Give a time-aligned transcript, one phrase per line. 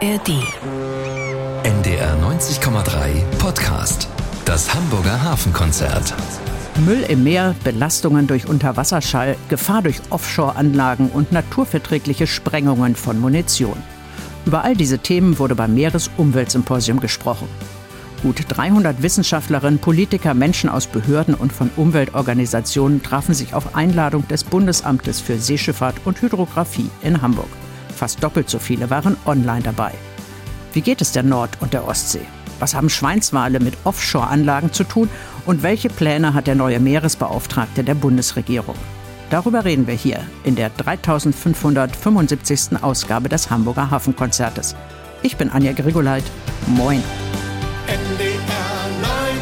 [0.00, 0.28] ARD.
[1.64, 4.06] NDR 90,3 Podcast.
[4.44, 6.14] Das Hamburger Hafenkonzert.
[6.86, 13.76] Müll im Meer, Belastungen durch Unterwasserschall, Gefahr durch Offshore-Anlagen und naturverträgliche Sprengungen von Munition.
[14.46, 17.48] Über all diese Themen wurde beim Meeresumweltsymposium gesprochen.
[18.22, 24.44] Gut 300 Wissenschaftlerinnen, Politiker, Menschen aus Behörden und von Umweltorganisationen trafen sich auf Einladung des
[24.44, 27.48] Bundesamtes für Seeschifffahrt und Hydrographie in Hamburg.
[27.98, 29.90] Fast doppelt so viele waren online dabei.
[30.72, 32.24] Wie geht es der Nord- und der Ostsee?
[32.60, 35.10] Was haben Schweinswale mit Offshore-Anlagen zu tun
[35.46, 38.76] und welche Pläne hat der neue Meeresbeauftragte der Bundesregierung?
[39.30, 42.82] Darüber reden wir hier in der 3575.
[42.82, 44.76] Ausgabe des Hamburger Hafenkonzertes.
[45.22, 46.24] Ich bin Anja Grigoleit.
[46.68, 47.02] Moin.
[47.88, 48.38] NDR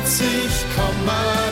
[0.08, 1.45] 90,3.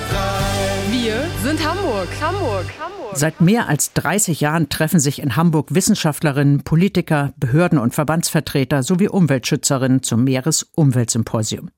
[1.54, 2.08] Sind Hamburg.
[2.20, 2.66] Hamburg.
[2.80, 3.16] Hamburg.
[3.16, 9.06] Seit mehr als 30 Jahren treffen sich in Hamburg Wissenschaftlerinnen, Politiker, Behörden und Verbandsvertreter sowie
[9.06, 11.70] Umweltschützerinnen zum Meeresumweltsymposium.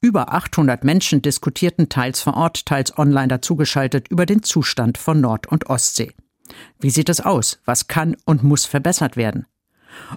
[0.00, 5.46] Über 800 Menschen diskutierten teils vor Ort, teils online dazugeschaltet über den Zustand von Nord-
[5.46, 6.12] und Ostsee.
[6.80, 7.60] Wie sieht es aus?
[7.64, 9.46] Was kann und muss verbessert werden?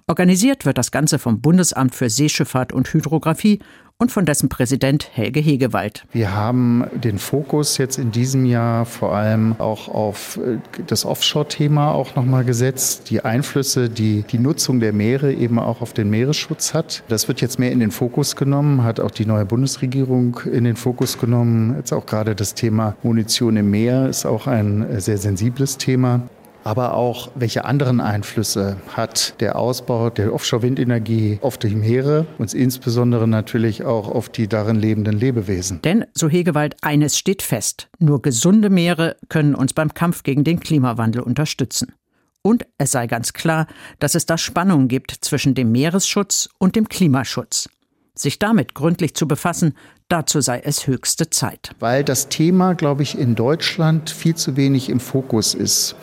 [0.08, 3.60] Organisiert wird das Ganze vom Bundesamt für Seeschifffahrt und Hydrographie
[4.00, 6.06] und von dessen Präsident Helge Hegewald.
[6.12, 11.94] Wir haben den Fokus jetzt in diesem Jahr vor allem auch auf äh, das Offshore-Thema
[11.94, 16.76] auch nochmal gesetzt, die Einflüsse, die die Nutzung der Meere eben auch auf den Meeresschutz
[16.76, 17.04] hat.
[17.08, 20.76] Das wird jetzt mehr in den Fokus genommen, hat auch die neue Bundesregierung in den
[20.76, 21.76] Fokus genommen.
[21.78, 26.22] Jetzt auch gerade das Thema Munition im Meer ist auch ein äh, sehr sensibles Thema
[26.68, 33.26] aber auch welche anderen Einflüsse hat der Ausbau der Offshore-Windenergie auf die Meere und insbesondere
[33.26, 35.82] natürlich auch auf die darin lebenden Lebewesen.
[35.84, 37.88] Denn, so Hegewald, eines steht fest.
[38.00, 41.94] Nur gesunde Meere können uns beim Kampf gegen den Klimawandel unterstützen.
[42.42, 43.68] Und es sei ganz klar,
[44.00, 47.70] dass es da Spannungen gibt zwischen dem Meeresschutz und dem Klimaschutz.
[48.14, 49.74] Sich damit gründlich zu befassen,
[50.10, 51.72] dazu sei es höchste Zeit.
[51.80, 55.96] Weil das Thema, glaube ich, in Deutschland viel zu wenig im Fokus ist.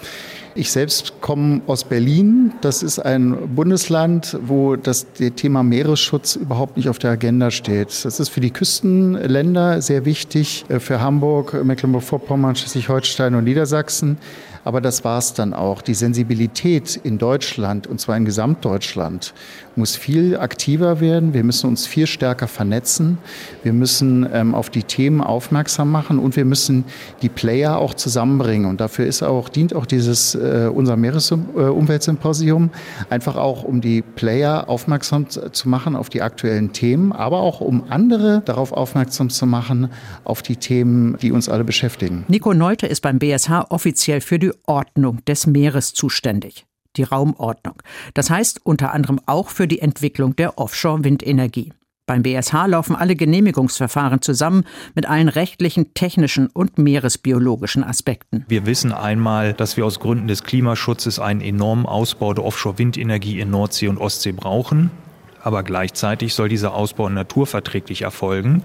[0.57, 2.53] Ich selbst komme aus Berlin.
[2.61, 8.05] Das ist ein Bundesland, wo das Thema Meeresschutz überhaupt nicht auf der Agenda steht.
[8.05, 14.19] Das ist für die Küstenländer sehr wichtig, äh, für Hamburg, Mecklenburg-Vorpommern, Schleswig-Holstein und Niedersachsen.
[14.65, 15.83] Aber das war es dann auch.
[15.83, 19.35] Die Sensibilität in Deutschland, und zwar in Gesamtdeutschland,
[19.77, 21.35] muss viel aktiver werden.
[21.35, 23.19] Wir müssen uns viel stärker vernetzen.
[23.63, 26.85] Wir müssen ähm, auf die Themen aufmerksam machen und wir müssen
[27.23, 28.69] die Player auch zusammenbringen.
[28.69, 32.71] Und dafür ist auch, dient auch dieses äh, unser Meeresumweltsymposium,
[33.11, 37.85] einfach auch um die Player aufmerksam zu machen auf die aktuellen Themen, aber auch um
[37.91, 39.91] andere darauf aufmerksam zu machen,
[40.25, 42.25] auf die Themen, die uns alle beschäftigen.
[42.29, 46.67] Nico Neute ist beim BSH offiziell für die Ordnung des Meeres zuständig.
[46.97, 47.83] Die Raumordnung.
[48.15, 51.73] Das heißt unter anderem auch für die Entwicklung der Offshore-Windenergie.
[52.07, 58.45] Beim BSH laufen alle Genehmigungsverfahren zusammen mit allen rechtlichen, technischen und meeresbiologischen Aspekten.
[58.47, 63.51] Wir wissen einmal, dass wir aus Gründen des Klimaschutzes einen enormen Ausbau der Offshore-Windenergie in
[63.51, 64.91] Nordsee und Ostsee brauchen.
[65.43, 68.63] Aber gleichzeitig soll dieser Ausbau naturverträglich erfolgen.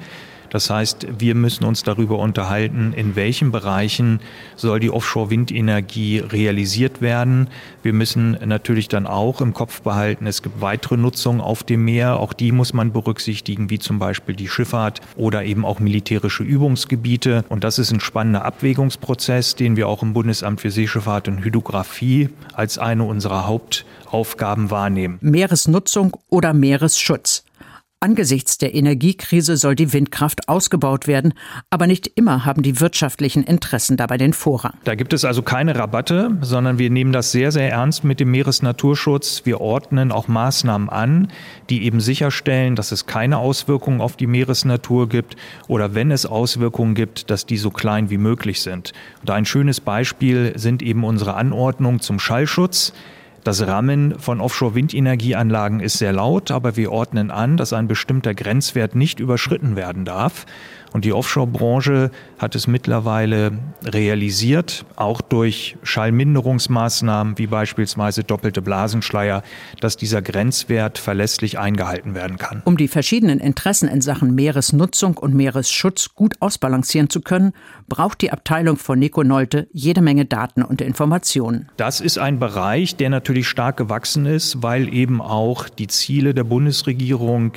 [0.50, 4.20] Das heißt, wir müssen uns darüber unterhalten, in welchen Bereichen
[4.56, 7.48] soll die Offshore-Windenergie realisiert werden.
[7.84, 12.20] Wir müssen natürlich dann auch im Kopf behalten, es gibt weitere Nutzungen auf dem Meer.
[12.20, 17.46] Auch die muss man berücksichtigen, wie zum Beispiel die Schifffahrt oder eben auch militärische Übungsgebiete.
[17.50, 22.30] Und das ist ein spannender Abwägungsprozess, den wir auch im Bundesamt für Seeschifffahrt und Hydrographie
[22.54, 25.18] als eine unserer Hauptaufgaben wahrnehmen.
[25.22, 27.44] Meeresnutzung oder Meeresschutz.
[28.02, 31.34] Angesichts der Energiekrise soll die Windkraft ausgebaut werden,
[31.70, 34.72] aber nicht immer haben die wirtschaftlichen Interessen dabei den Vorrang.
[34.86, 38.32] Da gibt es also keine Rabatte, sondern wir nehmen das sehr, sehr ernst mit dem
[38.32, 39.42] Meeresnaturschutz.
[39.44, 41.28] Wir ordnen auch Maßnahmen an,
[41.70, 45.36] die eben sicherstellen, dass es keine Auswirkungen auf die Meeresnatur gibt
[45.68, 48.94] oder wenn es Auswirkungen gibt, dass die so klein wie möglich sind.
[49.20, 52.94] Und ein schönes Beispiel sind eben unsere Anordnungen zum Schallschutz.
[53.44, 58.96] Das Rammen von Offshore-Windenergieanlagen ist sehr laut, aber wir ordnen an, dass ein bestimmter Grenzwert
[58.96, 60.46] nicht überschritten werden darf.
[60.92, 63.52] Und die Offshore-Branche hat es mittlerweile
[63.84, 69.44] realisiert, auch durch Schallminderungsmaßnahmen wie beispielsweise doppelte Blasenschleier,
[69.80, 72.62] dass dieser Grenzwert verlässlich eingehalten werden kann.
[72.66, 77.54] Um die verschiedenen Interessen in Sachen Meeresnutzung und Meeresschutz gut ausbalancieren zu können,
[77.88, 81.70] braucht die Abteilung von Nico Nolte jede Menge Daten und Informationen.
[81.78, 86.44] Das ist ein Bereich, der natürlich stark gewachsen ist, weil eben auch die Ziele der
[86.44, 87.54] Bundesregierung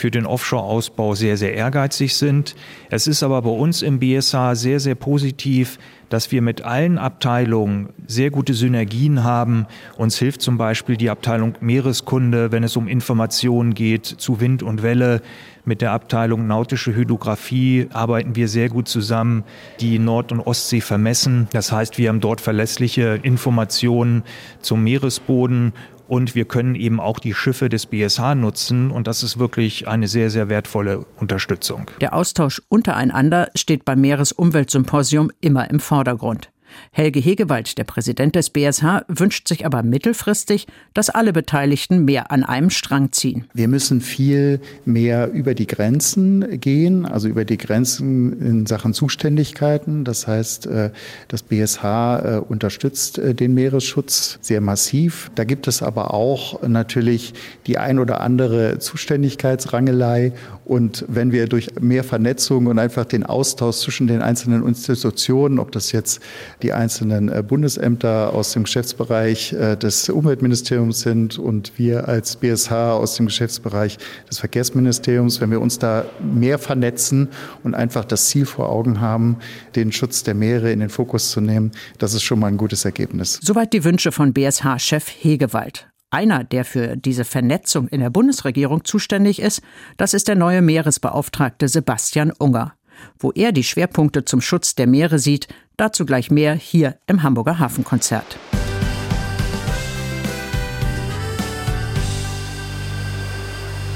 [0.00, 2.56] für den Offshore-Ausbau sehr, sehr ehrgeizig sind.
[2.88, 7.90] Es ist aber bei uns im BSH sehr, sehr positiv, dass wir mit allen Abteilungen
[8.06, 9.66] sehr gute Synergien haben.
[9.96, 14.82] Uns hilft zum Beispiel die Abteilung Meereskunde, wenn es um Informationen geht zu Wind und
[14.82, 15.20] Welle.
[15.66, 19.44] Mit der Abteilung Nautische Hydrographie arbeiten wir sehr gut zusammen,
[19.80, 21.48] die Nord- und Ostsee vermessen.
[21.52, 24.24] Das heißt, wir haben dort verlässliche Informationen
[24.62, 25.74] zum Meeresboden
[26.10, 30.08] und wir können eben auch die Schiffe des BSH nutzen und das ist wirklich eine
[30.08, 31.88] sehr, sehr wertvolle Unterstützung.
[32.00, 36.50] Der Austausch untereinander steht beim Meeresumweltsymposium immer im Vordergrund.
[36.92, 42.44] Helge Hegewald, der Präsident des BSH, wünscht sich aber mittelfristig, dass alle Beteiligten mehr an
[42.44, 43.44] einem Strang ziehen.
[43.54, 50.04] Wir müssen viel mehr über die Grenzen gehen, also über die Grenzen in Sachen Zuständigkeiten.
[50.04, 50.90] Das heißt, äh,
[51.28, 55.30] das BSH äh, unterstützt äh, den Meeresschutz sehr massiv.
[55.34, 57.34] Da gibt es aber auch natürlich
[57.66, 60.32] die ein oder andere Zuständigkeitsrangelei.
[60.64, 65.72] Und wenn wir durch mehr Vernetzung und einfach den Austausch zwischen den einzelnen Institutionen, ob
[65.72, 66.20] das jetzt
[66.62, 72.72] die einzelnen äh, Bundesämter aus dem Geschäftsbereich äh, des Umweltministeriums sind und wir als BSH
[72.72, 73.98] aus dem Geschäftsbereich
[74.28, 77.28] des Verkehrsministeriums, wenn wir uns da mehr vernetzen
[77.64, 79.36] und einfach das Ziel vor Augen haben,
[79.76, 82.84] den Schutz der Meere in den Fokus zu nehmen, das ist schon mal ein gutes
[82.84, 83.40] Ergebnis.
[83.42, 85.90] Soweit die Wünsche von BSH-Chef Hegewald.
[86.10, 89.62] Einer, der für diese Vernetzung in der Bundesregierung zuständig ist,
[89.96, 92.74] das ist der neue Meeresbeauftragte Sebastian Unger.
[93.18, 95.46] Wo er die Schwerpunkte zum Schutz der Meere sieht,
[95.80, 98.38] dazu gleich mehr hier im Hamburger Hafenkonzert.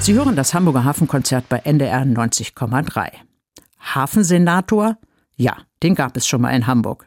[0.00, 3.10] Sie hören das Hamburger Hafenkonzert bei NDR 90,3.
[3.80, 4.98] Hafensenator?
[5.36, 7.06] Ja, den gab es schon mal in Hamburg.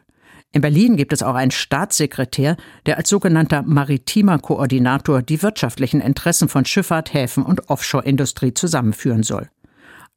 [0.52, 6.48] In Berlin gibt es auch einen Staatssekretär, der als sogenannter maritimer Koordinator die wirtschaftlichen Interessen
[6.48, 9.48] von Schifffahrt, Häfen und Offshore-Industrie zusammenführen soll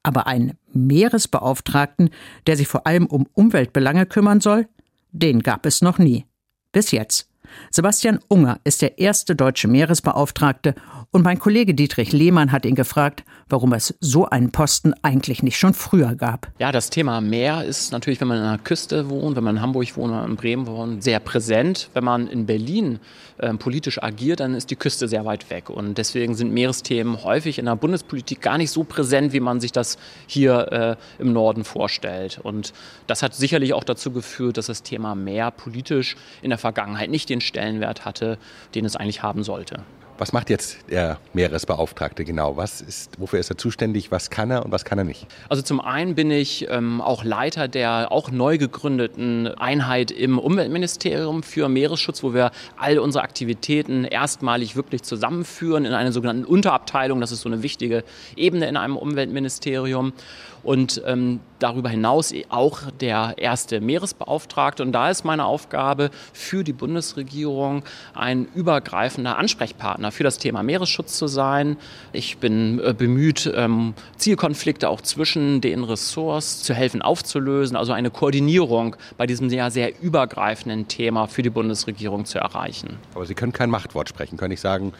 [0.03, 2.09] aber einen Meeresbeauftragten,
[2.47, 4.67] der sich vor allem um Umweltbelange kümmern soll,
[5.11, 6.25] den gab es noch nie.
[6.71, 7.30] Bis jetzt.
[7.69, 10.75] Sebastian Unger ist der erste deutsche Meeresbeauftragte
[11.11, 15.57] und mein Kollege Dietrich Lehmann hat ihn gefragt, warum es so einen Posten eigentlich nicht
[15.57, 16.49] schon früher gab.
[16.59, 19.61] Ja, das Thema Meer ist natürlich, wenn man an der Küste wohnt, wenn man in
[19.61, 21.89] Hamburg wohnt oder in Bremen wohnt, sehr präsent.
[21.93, 22.99] Wenn man in Berlin
[23.39, 25.69] äh, politisch agiert, dann ist die Küste sehr weit weg.
[25.69, 29.73] Und deswegen sind Meeresthemen häufig in der Bundespolitik gar nicht so präsent, wie man sich
[29.73, 29.97] das
[30.27, 32.39] hier äh, im Norden vorstellt.
[32.41, 32.71] Und
[33.07, 37.29] das hat sicherlich auch dazu geführt, dass das Thema Meer politisch in der Vergangenheit nicht
[37.29, 38.37] den Stellenwert hatte,
[38.75, 39.83] den es eigentlich haben sollte.
[40.21, 42.55] Was macht jetzt der Meeresbeauftragte genau?
[42.55, 44.11] Was ist, wofür ist er zuständig?
[44.11, 45.25] Was kann er und was kann er nicht?
[45.49, 51.41] Also zum einen bin ich ähm, auch Leiter der auch neu gegründeten Einheit im Umweltministerium
[51.41, 57.19] für Meeresschutz, wo wir all unsere Aktivitäten erstmalig wirklich zusammenführen in einer sogenannten Unterabteilung.
[57.19, 58.03] Das ist so eine wichtige
[58.35, 60.13] Ebene in einem Umweltministerium
[60.63, 64.83] und ähm, darüber hinaus auch der erste Meeresbeauftragte.
[64.83, 71.17] Und da ist meine Aufgabe für die Bundesregierung ein übergreifender Ansprechpartner für das Thema Meeresschutz
[71.17, 71.77] zu sein.
[72.13, 78.09] Ich bin äh, bemüht, ähm, Zielkonflikte auch zwischen den Ressorts zu helfen aufzulösen, also eine
[78.09, 82.97] Koordinierung bei diesem sehr, sehr übergreifenden Thema für die Bundesregierung zu erreichen.
[83.15, 84.93] Aber Sie können kein Machtwort sprechen, können nicht sagen,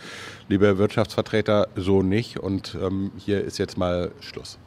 [0.48, 4.57] liebe Wirtschaftsvertreter, so nicht und ähm, hier ist jetzt mal Schluss.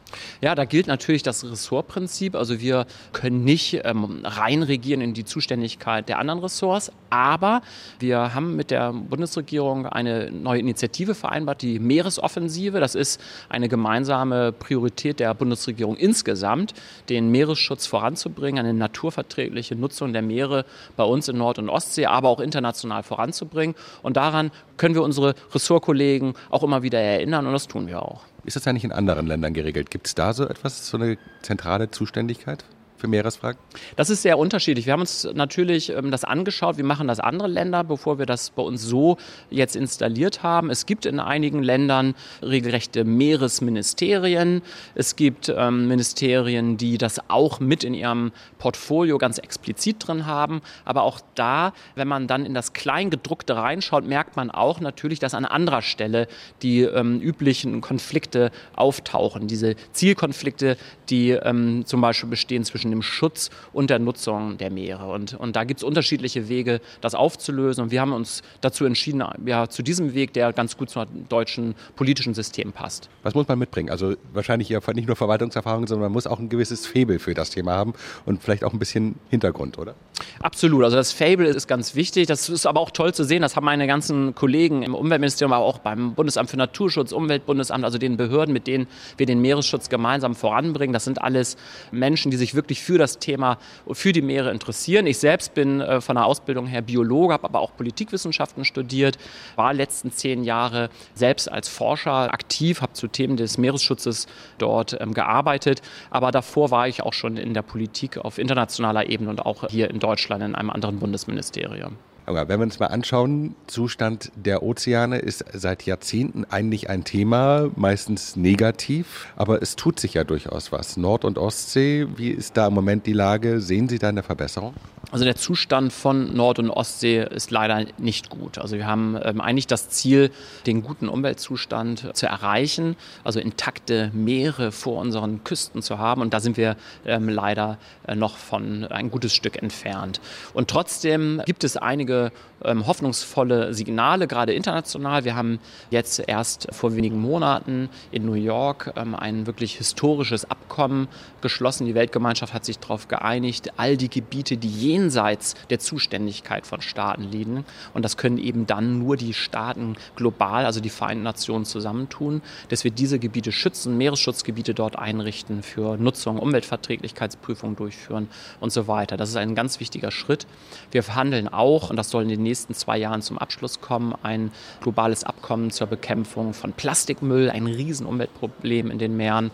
[0.40, 2.34] Ja, da gilt natürlich das Ressortprinzip.
[2.34, 7.62] Also wir können nicht ähm, reinregieren in die Zuständigkeit der anderen Ressorts, aber
[7.98, 12.80] wir haben mit der Bundesregierung eine neue Initiative vereinbart, die Meeresoffensive.
[12.80, 16.74] Das ist eine gemeinsame Priorität der Bundesregierung insgesamt,
[17.08, 20.64] den Meeresschutz voranzubringen, eine naturverträgliche Nutzung der Meere
[20.96, 23.74] bei uns in Nord- und Ostsee, aber auch international voranzubringen.
[24.02, 28.22] Und daran können wir unsere Ressortkollegen auch immer wieder erinnern und das tun wir auch.
[28.44, 29.90] Ist das eigentlich in anderen Ländern geregelt?
[29.90, 32.64] Gibt es da so etwas, so eine zentrale Zuständigkeit?
[33.04, 33.60] Für Meeresfragen?
[33.96, 34.86] Das ist sehr unterschiedlich.
[34.86, 36.78] Wir haben uns natürlich ähm, das angeschaut.
[36.78, 39.18] Wie machen das andere Länder, bevor wir das bei uns so
[39.50, 40.70] jetzt installiert haben?
[40.70, 44.62] Es gibt in einigen Ländern regelrechte Meeresministerien.
[44.94, 50.62] Es gibt ähm, Ministerien, die das auch mit in ihrem Portfolio ganz explizit drin haben.
[50.86, 55.34] Aber auch da, wenn man dann in das Kleingedruckte reinschaut, merkt man auch natürlich, dass
[55.34, 56.26] an anderer Stelle
[56.62, 59.46] die ähm, üblichen Konflikte auftauchen.
[59.46, 60.78] Diese Zielkonflikte,
[61.10, 65.06] die ähm, zum Beispiel bestehen zwischen dem Schutz und der Nutzung der Meere.
[65.06, 67.84] Und, und da gibt es unterschiedliche Wege, das aufzulösen.
[67.84, 71.74] Und wir haben uns dazu entschieden, ja, zu diesem Weg, der ganz gut zum deutschen
[71.96, 73.08] politischen System passt.
[73.22, 73.90] Was muss man mitbringen?
[73.90, 77.50] Also wahrscheinlich ja nicht nur Verwaltungserfahrung, sondern man muss auch ein gewisses Faible für das
[77.50, 79.94] Thema haben und vielleicht auch ein bisschen Hintergrund, oder?
[80.40, 80.84] Absolut.
[80.84, 82.26] Also das Fable ist ganz wichtig.
[82.26, 83.42] Das ist aber auch toll zu sehen.
[83.42, 87.98] Das haben meine ganzen Kollegen im Umweltministerium, aber auch beim Bundesamt für Naturschutz, Umweltbundesamt, also
[87.98, 88.86] den Behörden, mit denen
[89.16, 90.92] wir den Meeresschutz gemeinsam voranbringen.
[90.92, 91.56] Das sind alles
[91.90, 93.58] Menschen, die sich wirklich wirklich für das Thema,
[93.92, 95.06] für die Meere interessieren.
[95.06, 99.16] Ich selbst bin äh, von der Ausbildung her Biologe, habe aber auch Politikwissenschaften studiert,
[99.56, 104.26] war letzten zehn Jahre selbst als Forscher aktiv, habe zu Themen des Meeresschutzes
[104.58, 105.82] dort ähm, gearbeitet.
[106.10, 109.90] Aber davor war ich auch schon in der Politik auf internationaler Ebene und auch hier
[109.90, 111.96] in Deutschland in einem anderen Bundesministerium.
[112.26, 117.70] Aber wenn wir uns mal anschauen, Zustand der Ozeane ist seit Jahrzehnten eigentlich ein Thema,
[117.76, 120.96] meistens negativ, aber es tut sich ja durchaus was.
[120.96, 123.60] Nord- und Ostsee, wie ist da im Moment die Lage?
[123.60, 124.74] Sehen Sie da eine Verbesserung?
[125.10, 128.58] Also der Zustand von Nord- und Ostsee ist leider nicht gut.
[128.58, 130.30] Also wir haben ähm, eigentlich das Ziel,
[130.66, 136.22] den guten Umweltzustand zu erreichen, also intakte Meere vor unseren Küsten zu haben.
[136.22, 137.78] Und da sind wir ähm, leider
[138.08, 140.20] äh, noch von ein gutes Stück entfernt.
[140.54, 142.30] Und trotzdem gibt es einige Vorträge
[142.64, 145.24] ähm, hoffnungsvolle Signale, gerade international.
[145.24, 145.58] Wir haben
[145.90, 151.08] jetzt erst vor wenigen Monaten in New York ähm, ein wirklich historisches Abkommen
[151.40, 151.86] geschlossen.
[151.86, 157.24] Die Weltgemeinschaft hat sich darauf geeinigt, all die Gebiete, die jenseits der Zuständigkeit von Staaten
[157.24, 162.42] liegen, und das können eben dann nur die Staaten global, also die Vereinten Nationen zusammentun,
[162.68, 168.28] dass wir diese Gebiete schützen, Meeresschutzgebiete dort einrichten, für Nutzung, Umweltverträglichkeitsprüfungen durchführen
[168.60, 169.16] und so weiter.
[169.16, 170.46] Das ist ein ganz wichtiger Schritt.
[170.90, 174.52] Wir verhandeln auch, und das soll in den nächsten zwei Jahren zum Abschluss kommen, ein
[174.80, 179.50] globales Abkommen zur Bekämpfung von Plastikmüll, ein Riesenumweltproblem in den Meeren.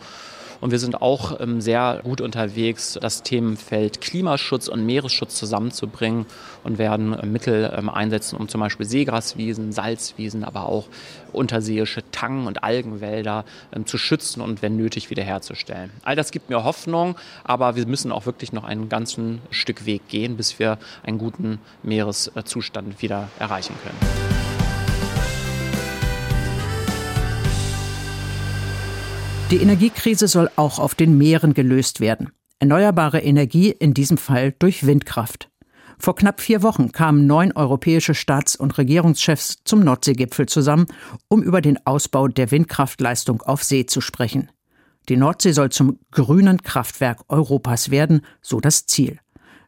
[0.61, 6.27] Und wir sind auch ähm, sehr gut unterwegs, das Themenfeld Klimaschutz und Meeresschutz zusammenzubringen
[6.65, 10.87] und werden äh, Mittel ähm, einsetzen, um zum Beispiel Seegraswiesen, Salzwiesen, aber auch
[11.33, 15.91] unterseeische Tang- und Algenwälder ähm, zu schützen und wenn nötig wiederherzustellen.
[16.03, 19.11] All das gibt mir Hoffnung, aber wir müssen auch wirklich noch ein ganzes
[19.51, 24.40] Stück Weg gehen, bis wir einen guten Meereszustand wieder erreichen können.
[29.51, 32.31] Die Energiekrise soll auch auf den Meeren gelöst werden.
[32.61, 35.51] Erneuerbare Energie in diesem Fall durch Windkraft.
[35.99, 40.87] Vor knapp vier Wochen kamen neun europäische Staats- und Regierungschefs zum Nordseegipfel zusammen,
[41.27, 44.51] um über den Ausbau der Windkraftleistung auf See zu sprechen.
[45.09, 49.19] Die Nordsee soll zum grünen Kraftwerk Europas werden, so das Ziel.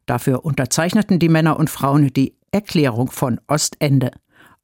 [0.06, 4.12] Dafür unterzeichneten die Männer und Frauen die Erklärung von Ostende.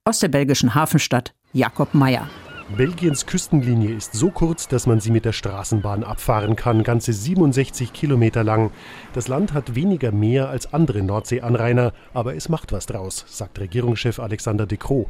[0.05, 2.31] Aus der belgischen Hafenstadt Jakob Meyer.
[2.77, 7.95] Belgiens Küstenlinie ist so kurz, dass man sie mit der Straßenbahn abfahren kann, ganze 67
[7.95, 8.71] Kilometer lang.
[9.15, 14.19] Das Land hat weniger Meer als andere Nordseeanrainer, aber es macht was draus, sagt Regierungschef
[14.19, 15.07] Alexander De Croo.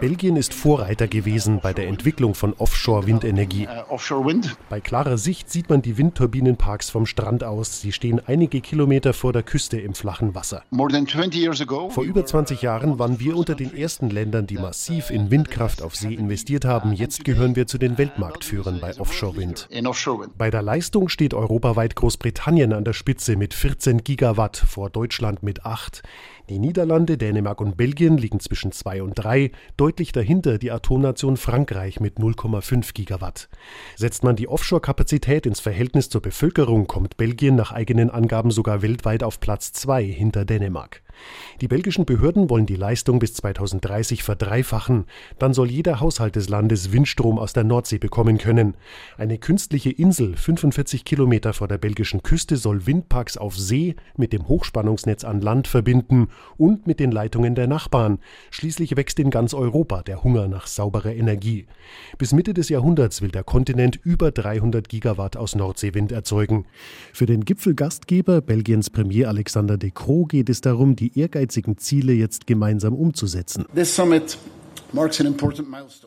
[0.00, 3.66] Belgien ist Vorreiter gewesen bei der Entwicklung von Offshore-Windenergie.
[3.66, 4.30] Uh,
[4.68, 7.80] bei klarer Sicht sieht man die Windturbinenparks vom Strand aus.
[7.80, 10.62] Sie stehen einige Kilometer vor der Küste im flachen Wasser.
[10.70, 15.96] Vor über 20 Jahren waren wir unter den ersten Ländern, die massiv in Windkraft auf
[15.96, 16.92] See investieren investiert haben.
[16.92, 19.68] Jetzt gehören wir zu den Weltmarktführern bei Offshore-Wind.
[20.36, 25.64] Bei der Leistung steht europaweit Großbritannien an der Spitze mit 14 Gigawatt vor Deutschland mit
[25.64, 26.02] 8.
[26.48, 32.00] Die Niederlande, Dänemark und Belgien liegen zwischen 2 und 3, deutlich dahinter die Atomnation Frankreich
[32.00, 33.48] mit 0,5 Gigawatt.
[33.94, 39.22] Setzt man die Offshore-Kapazität ins Verhältnis zur Bevölkerung, kommt Belgien nach eigenen Angaben sogar weltweit
[39.22, 41.03] auf Platz 2 hinter Dänemark.
[41.60, 45.04] Die belgischen Behörden wollen die Leistung bis 2030 verdreifachen.
[45.38, 48.74] Dann soll jeder Haushalt des Landes Windstrom aus der Nordsee bekommen können.
[49.16, 54.48] Eine künstliche Insel 45 Kilometer vor der belgischen Küste soll Windparks auf See mit dem
[54.48, 58.18] Hochspannungsnetz an Land verbinden und mit den Leitungen der Nachbarn.
[58.50, 61.66] Schließlich wächst in ganz Europa der Hunger nach sauberer Energie.
[62.18, 66.66] Bis Mitte des Jahrhunderts will der Kontinent über 300 Gigawatt aus Nordseewind erzeugen.
[67.12, 72.46] Für den Gipfelgastgeber Belgiens Premier Alexander De Croo geht es darum, die ehrgeizigen Ziele jetzt
[72.46, 73.64] gemeinsam umzusetzen.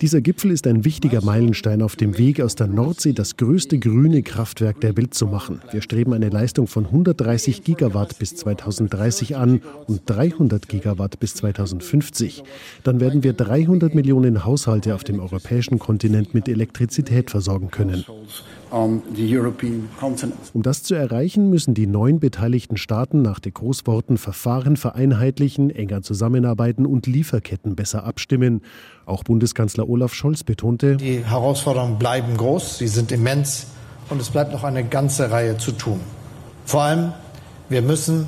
[0.01, 4.24] Dieser Gipfel ist ein wichtiger Meilenstein auf dem Weg aus der Nordsee das größte grüne
[4.24, 5.62] Kraftwerk der Welt zu machen.
[5.72, 12.44] Wir streben eine Leistung von 130 Gigawatt bis 2030 an und 300 Gigawatt bis 2050.
[12.84, 18.06] Dann werden wir 300 Millionen Haushalte auf dem europäischen Kontinent mit Elektrizität versorgen können.
[18.70, 26.02] Um das zu erreichen, müssen die neun beteiligten Staaten nach den Großworten Verfahren vereinheitlichen, enger
[26.02, 28.62] zusammenarbeiten und Lieferketten besser abstimmen.
[29.06, 33.68] Auch Bundeskanzler Olaf Scholz betonte, die Herausforderungen bleiben groß, sie sind immens
[34.10, 36.00] und es bleibt noch eine ganze Reihe zu tun.
[36.66, 37.14] Vor allem,
[37.70, 38.28] wir müssen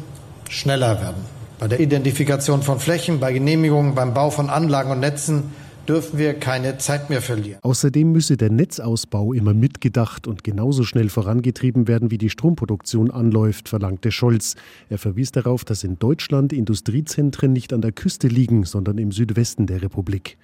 [0.50, 1.24] schneller werden.
[1.60, 5.52] Bei der Identifikation von Flächen, bei Genehmigungen, beim Bau von Anlagen und Netzen
[5.90, 7.60] dürfen wir keine Zeit mehr verlieren.
[7.64, 13.70] Außerdem müsse der Netzausbau immer mitgedacht und genauso schnell vorangetrieben werden, wie die Stromproduktion anläuft,
[13.70, 14.56] verlangte Scholz.
[14.90, 19.66] Er verwies darauf, dass in Deutschland Industriezentren nicht an der Küste liegen, sondern im Südwesten
[19.66, 20.38] der Republik.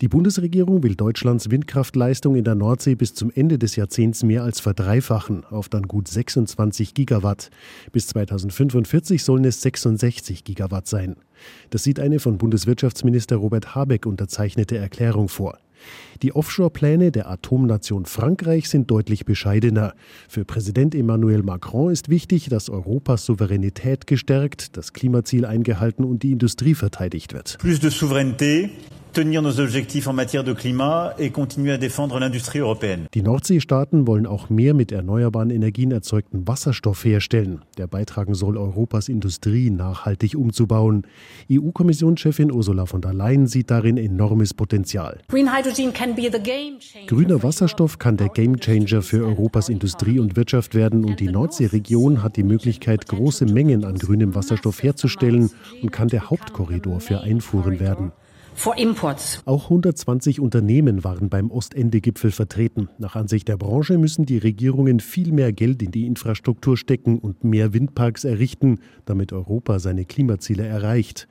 [0.00, 4.60] Die Bundesregierung will Deutschlands Windkraftleistung in der Nordsee bis zum Ende des Jahrzehnts mehr als
[4.60, 7.50] verdreifachen, auf dann gut 26 Gigawatt.
[7.90, 11.16] Bis 2045 sollen es 66 Gigawatt sein.
[11.70, 15.58] Das sieht eine von Bundeswirtschaftsminister Robert Habeck unterzeichnete Erklärung vor.
[16.22, 19.94] Die Offshore-Pläne der Atomnation Frankreich sind deutlich bescheidener.
[20.28, 26.32] Für Präsident Emmanuel Macron ist wichtig, dass Europas Souveränität gestärkt, das Klimaziel eingehalten und die
[26.32, 27.58] Industrie verteidigt wird.
[27.58, 28.70] Plus de souveraineté,
[29.14, 33.06] tenir nos objectifs en matière de climat et continuer à défendre l'industrie européenne.
[33.14, 39.08] Die Nordseestaaten wollen auch mehr mit erneuerbaren Energien erzeugten Wasserstoff herstellen, der beitragen soll, Europas
[39.08, 41.06] Industrie nachhaltig umzubauen.
[41.50, 45.20] EU-Kommissionschefin Ursula von der Leyen sieht darin enormes Potenzial.
[47.06, 52.36] Grüner Wasserstoff kann der Gamechanger für Europas Industrie und Wirtschaft werden und die Nordseeregion hat
[52.36, 58.12] die Möglichkeit, große Mengen an grünem Wasserstoff herzustellen und kann der Hauptkorridor für Einfuhren werden.
[59.46, 62.88] Auch 120 Unternehmen waren beim Ostende-Gipfel vertreten.
[62.98, 67.44] Nach Ansicht der Branche müssen die Regierungen viel mehr Geld in die Infrastruktur stecken und
[67.44, 71.28] mehr Windparks errichten, damit Europa seine Klimaziele erreicht.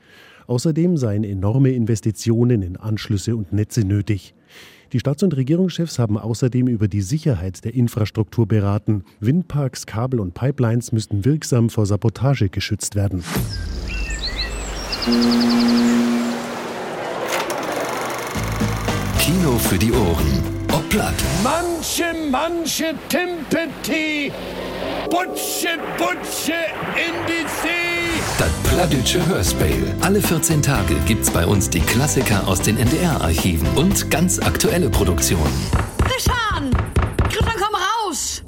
[0.48, 4.36] Außerdem seien enorme Investitionen in Anschlüsse und Netze nötig.
[4.94, 9.04] Die Staats- und Regierungschefs haben außerdem über die Sicherheit der Infrastruktur beraten.
[9.20, 13.24] Windparks, Kabel und Pipelines müssten wirksam vor Sabotage geschützt werden.
[19.18, 20.44] Kino für die Ohren.
[20.72, 21.16] Ob platt.
[21.44, 24.32] Manche, manche Timpeti.
[25.06, 26.54] Butsche, Butsche
[26.96, 27.93] in die See.
[28.38, 29.94] Das Plattdütsche Hörspiel.
[30.02, 35.54] Alle 14 Tage gibt's bei uns die Klassiker aus den NDR-Archiven und ganz aktuelle Produktionen.
[36.04, 36.72] Krishan!
[37.30, 38.44] Krishan, komm raus!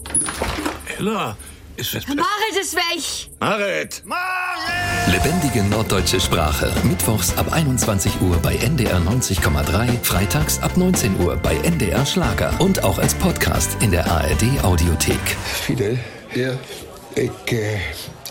[0.98, 1.38] Ella,
[1.77, 2.08] ist das...
[2.08, 3.29] Marit ist weg!
[3.39, 4.03] Marit!
[5.12, 6.72] Lebendige norddeutsche Sprache.
[6.84, 10.03] Mittwochs ab 21 Uhr bei NDR 90,3.
[10.03, 12.53] Freitags ab 19 Uhr bei NDR Schlager.
[12.60, 15.20] Und auch als Podcast in der ARD Audiothek.
[15.65, 16.00] Fidel?
[16.34, 16.53] Ja?
[17.18, 17.78] Ich, äh,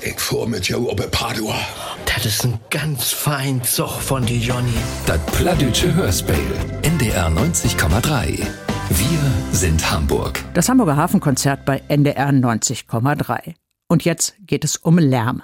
[0.02, 1.56] ich fuhr mit Joe op Padua.
[2.04, 4.74] Das ist ein ganz fein Zug von die Johnny.
[5.06, 6.34] Das Plattdütsche Hörspiel.
[6.82, 8.46] NDR 90,3.
[8.90, 9.18] Wir
[9.52, 10.44] sind Hamburg.
[10.52, 13.54] Das Hamburger Hafenkonzert bei NDR 90,3.
[13.88, 15.42] Und jetzt geht es um Lärm.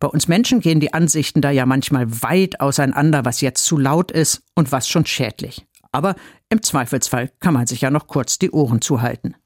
[0.00, 4.10] Bei uns Menschen gehen die Ansichten da ja manchmal weit auseinander, was jetzt zu laut
[4.10, 5.64] ist und was schon schädlich.
[5.92, 6.16] Aber
[6.48, 9.36] im Zweifelsfall kann man sich ja noch kurz die Ohren zuhalten.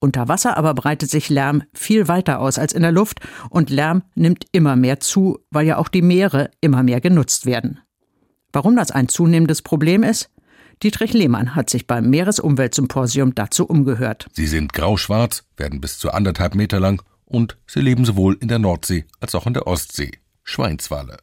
[0.00, 4.02] Unter Wasser aber breitet sich Lärm viel weiter aus als in der Luft und Lärm
[4.14, 7.80] nimmt immer mehr zu, weil ja auch die Meere immer mehr genutzt werden.
[8.52, 10.30] Warum das ein zunehmendes Problem ist?
[10.82, 14.26] Dietrich Lehmann hat sich beim Meeresumweltsymposium dazu umgehört.
[14.32, 18.58] Sie sind grauschwarz, werden bis zu anderthalb Meter lang und sie leben sowohl in der
[18.58, 20.12] Nordsee als auch in der Ostsee.
[20.42, 21.18] Schweinswale.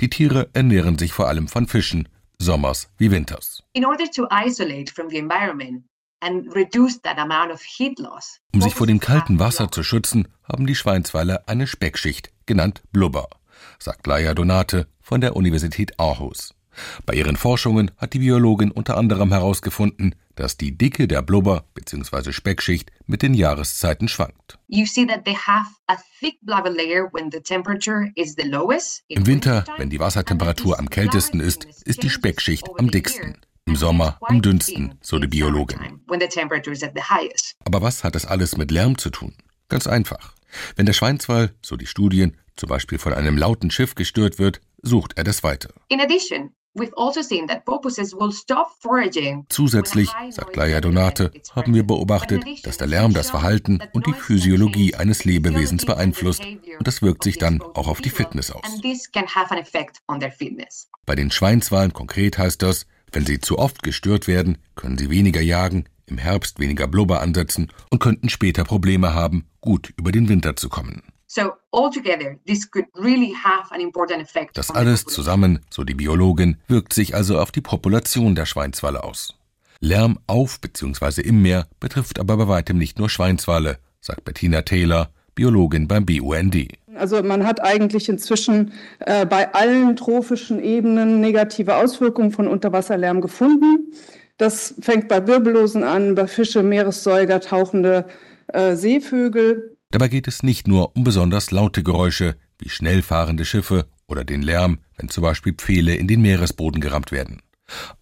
[0.00, 2.08] Die Tiere ernähren sich vor allem von Fischen,
[2.38, 3.62] sommers wie winters.
[3.74, 5.84] In order to isolate from the environment
[6.22, 8.40] and reduce that amount of heat loss.
[8.54, 13.28] Um sich vor dem kalten Wasser zu schützen, haben die Schweinswale eine Speckschicht, genannt Blubber,
[13.78, 16.54] sagt Laia Donate von der Universität Aarhus.
[17.04, 22.32] Bei ihren Forschungen hat die Biologin unter anderem herausgefunden, dass die Dicke der Blubber bzw.
[22.32, 24.58] Speckschicht mit den Jahreszeiten schwankt.
[24.68, 24.86] Im
[29.26, 33.36] Winter, wenn die Wassertemperatur am kältesten ist, ist die Speckschicht am dicksten.
[33.64, 36.00] Im Sommer am dünnsten, so die Biologin.
[37.64, 39.34] Aber was hat das alles mit Lärm zu tun?
[39.68, 40.34] Ganz einfach.
[40.76, 45.16] Wenn der Schweinswal, so die Studien, zum Beispiel von einem lauten Schiff gestört wird, sucht
[45.16, 45.68] er das Weite.
[45.68, 45.80] Also.
[49.48, 54.94] Zusätzlich, sagt Laia Donate, haben wir beobachtet, dass der Lärm das Verhalten und die Physiologie
[54.94, 58.62] eines Lebewesens beeinflusst und das wirkt sich dann auch auf die Fitness aus.
[61.04, 65.40] Bei den Schweinswalen konkret heißt das, wenn sie zu oft gestört werden, können sie weniger
[65.40, 70.56] jagen, im Herbst weniger Blubber ansetzen und könnten später Probleme haben, gut über den Winter
[70.56, 71.02] zu kommen.
[74.58, 79.34] Das alles zusammen, so die Biologin, wirkt sich also auf die Population der Schweinswale aus.
[79.80, 81.22] Lärm auf bzw.
[81.22, 86.68] im Meer betrifft aber bei weitem nicht nur Schweinswale, sagt Bettina Taylor, Biologin beim BUND.
[86.96, 93.92] Also man hat eigentlich inzwischen äh, bei allen trophischen Ebenen negative Auswirkungen von Unterwasserlärm gefunden.
[94.36, 98.06] Das fängt bei Wirbellosen an, bei Fische, Meeressäuger, tauchende
[98.48, 99.76] äh, Seevögel.
[99.90, 104.42] Dabei geht es nicht nur um besonders laute Geräusche wie schnell fahrende Schiffe oder den
[104.42, 107.42] Lärm, wenn zum Beispiel Pfähle in den Meeresboden gerammt werden.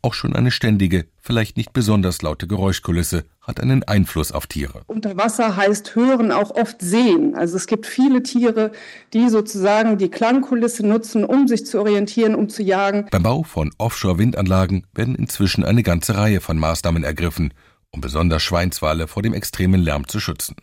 [0.02, 4.82] Auch schon eine ständige, vielleicht nicht besonders laute Geräuschkulisse hat einen Einfluss auf Tiere.
[4.86, 7.34] Unter Wasser heißt hören auch oft sehen.
[7.34, 8.72] Also es gibt viele Tiere,
[9.12, 13.06] die sozusagen die Klangkulisse nutzen, um sich zu orientieren, um zu jagen.
[13.10, 17.54] Beim Bau von Offshore-Windanlagen werden inzwischen eine ganze Reihe von Maßnahmen ergriffen,
[17.90, 20.56] um besonders Schweinswale vor dem extremen Lärm zu schützen.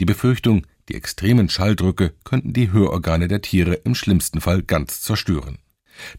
[0.00, 5.58] Die Befürchtung, die extremen Schalldrücke könnten die Hörorgane der Tiere im schlimmsten Fall ganz zerstören.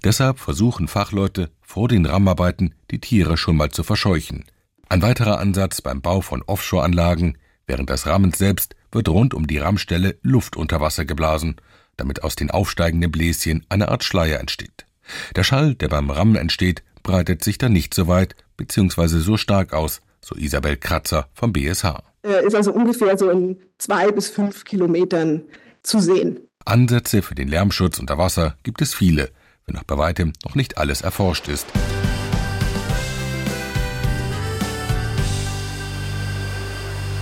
[0.03, 4.45] Deshalb versuchen Fachleute vor den Rammarbeiten die Tiere schon mal zu verscheuchen.
[4.89, 9.57] Ein weiterer Ansatz beim Bau von Offshore-Anlagen während des Rammens selbst wird rund um die
[9.57, 11.55] Rammstelle Luft unter Wasser geblasen,
[11.97, 14.85] damit aus den aufsteigenden Bläschen eine Art Schleier entsteht.
[15.35, 19.19] Der Schall, der beim Rammen entsteht, breitet sich dann nicht so weit bzw.
[19.19, 22.03] so stark aus, so Isabel Kratzer vom BSH.
[22.23, 25.43] Er ist also ungefähr so in zwei bis fünf Kilometern
[25.81, 26.41] zu sehen.
[26.65, 29.31] Ansätze für den Lärmschutz unter Wasser gibt es viele,
[29.65, 31.67] wenn auch bei weitem noch nicht alles erforscht ist.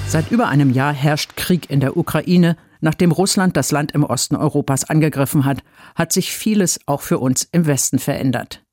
[0.09, 2.57] Seit über einem Jahr herrscht Krieg in der Ukraine.
[2.81, 5.61] Nachdem Russland das Land im Osten Europas angegriffen hat,
[5.93, 8.63] hat sich vieles auch für uns im Westen verändert.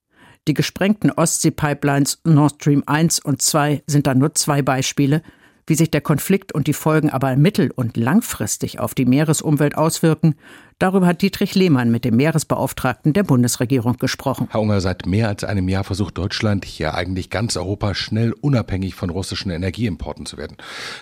[0.48, 5.20] Die gesprengten Ostsee-Pipelines Nord Stream 1 und 2 sind da nur zwei Beispiele,
[5.66, 10.36] wie sich der Konflikt und die Folgen aber mittel- und langfristig auf die Meeresumwelt auswirken,
[10.78, 14.48] darüber hat Dietrich Lehmann mit dem Meeresbeauftragten der Bundesregierung gesprochen.
[14.50, 18.94] Herr Unger, seit mehr als einem Jahr versucht Deutschland, hier eigentlich ganz Europa schnell unabhängig
[18.94, 20.56] von russischen Energieimporten zu werden.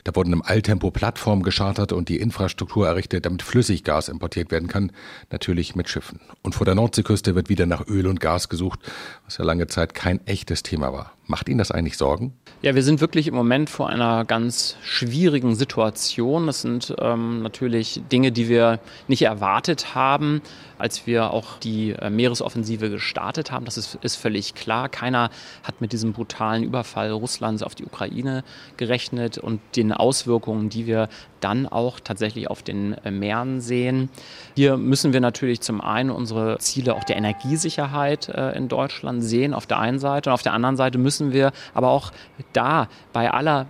[0.04, 4.92] Da wurden im Alltempo Plattformen geschartert und die Infrastruktur errichtet, damit Flüssiggas importiert werden kann,
[5.30, 6.20] natürlich mit Schiffen.
[6.42, 8.80] Und vor der Nordseeküste wird wieder nach Öl und Gas gesucht,
[9.24, 11.12] was ja lange Zeit kein echtes Thema war.
[11.26, 12.34] Macht Ihnen das eigentlich Sorgen?
[12.60, 16.46] Ja, wir sind wirklich im Moment vor einer ganz schwierigen Situation.
[16.46, 19.22] Das sind ähm, natürlich Dinge, die wir nicht
[19.64, 20.42] erwartet haben,
[20.78, 23.64] als wir auch die äh, Meeresoffensive gestartet haben.
[23.64, 24.88] Das ist, ist völlig klar.
[24.88, 25.30] Keiner
[25.62, 28.44] hat mit diesem brutalen Überfall Russlands auf die Ukraine
[28.76, 31.08] gerechnet und den Auswirkungen, die wir
[31.40, 34.08] dann auch tatsächlich auf den äh, Meeren sehen.
[34.56, 39.52] Hier müssen wir natürlich zum einen unsere Ziele auch der Energiesicherheit äh, in Deutschland sehen,
[39.52, 40.30] auf der einen Seite.
[40.30, 42.12] Und auf der anderen Seite müssen wir aber auch
[42.54, 43.66] da bei aller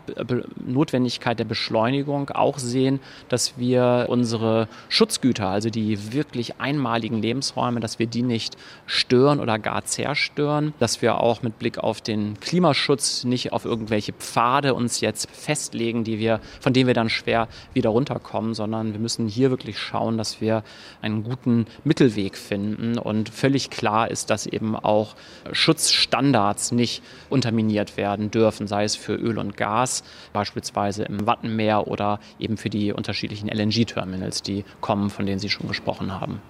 [0.64, 6.60] Notwendigkeit der Beschleunigung auch sehen, dass wir unsere Schutzgüter, also die wirklich
[6.94, 11.78] einmaligen Lebensräume, dass wir die nicht stören oder gar zerstören, dass wir auch mit Blick
[11.78, 16.94] auf den Klimaschutz nicht auf irgendwelche Pfade uns jetzt festlegen, die wir, von denen wir
[16.94, 20.62] dann schwer wieder runterkommen, sondern wir müssen hier wirklich schauen, dass wir
[21.02, 25.16] einen guten Mittelweg finden und völlig klar ist, dass eben auch
[25.50, 32.20] Schutzstandards nicht unterminiert werden dürfen, sei es für Öl und Gas, beispielsweise im Wattenmeer oder
[32.38, 36.40] eben für die unterschiedlichen LNG-Terminals, die kommen, von denen Sie schon gesprochen haben.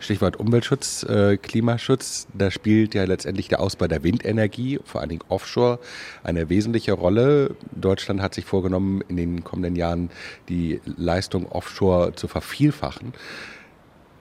[0.00, 5.24] Stichwort Umweltschutz, äh, Klimaschutz, da spielt ja letztendlich der Ausbau der Windenergie, vor allen Dingen
[5.28, 5.78] Offshore,
[6.22, 7.56] eine wesentliche Rolle.
[7.72, 10.10] Deutschland hat sich vorgenommen, in den kommenden Jahren
[10.48, 13.12] die Leistung Offshore zu vervielfachen.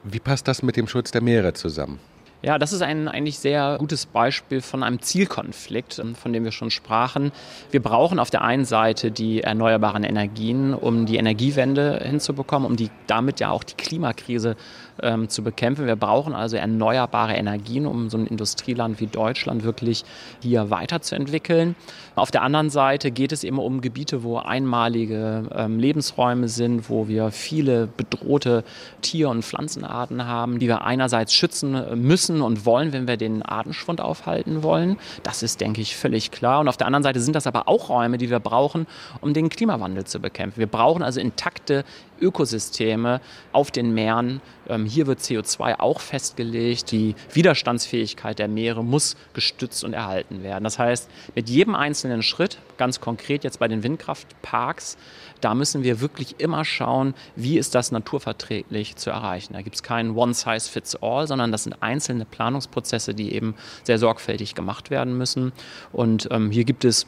[0.04, 2.00] Wie passt das mit dem Schutz der Meere zusammen?
[2.44, 6.52] Ja, das ist ein eigentlich sehr gutes Beispiel von einem Zielkonflikt, ähm, von dem wir
[6.52, 7.32] schon sprachen.
[7.72, 12.92] Wir brauchen auf der einen Seite die erneuerbaren Energien, um die Energiewende hinzubekommen, um die
[13.08, 14.56] damit ja auch die Klimakrise
[15.02, 15.86] ähm, zu bekämpfen.
[15.86, 20.04] Wir brauchen also erneuerbare Energien, um so ein Industrieland wie Deutschland wirklich
[20.42, 21.76] hier weiterzuentwickeln.
[22.16, 27.08] Auf der anderen Seite geht es eben um Gebiete, wo einmalige ähm, Lebensräume sind, wo
[27.08, 28.64] wir viele bedrohte
[29.02, 33.44] Tier- und Pflanzenarten haben, die wir einerseits schützen äh, müssen und wollen, wenn wir den
[33.44, 34.98] Artenschwund aufhalten wollen.
[35.24, 36.60] Das ist, denke ich, völlig klar.
[36.60, 38.88] Und auf der anderen Seite sind das aber auch Räume, die wir brauchen,
[39.22, 40.60] um den Klimawandel zu bekämpfen.
[40.60, 41.84] Wir brauchen also intakte
[42.22, 44.42] Ökosysteme auf den Meeren.
[44.68, 46.92] Ähm, hier wird CO2 auch festgelegt.
[46.92, 50.64] Die Widerstandsfähigkeit der Meere muss gestützt und erhalten werden.
[50.64, 54.98] Das heißt, mit jedem einzelnen Schritt, ganz konkret jetzt bei den Windkraftparks,
[55.42, 59.54] da müssen wir wirklich immer schauen, wie ist das naturverträglich zu erreichen.
[59.54, 64.90] Da gibt es keinen One-Size-Fits-All, sondern das sind einzelne Planungsprozesse, die eben sehr sorgfältig gemacht
[64.90, 65.52] werden müssen.
[65.92, 67.08] Und ähm, hier gibt es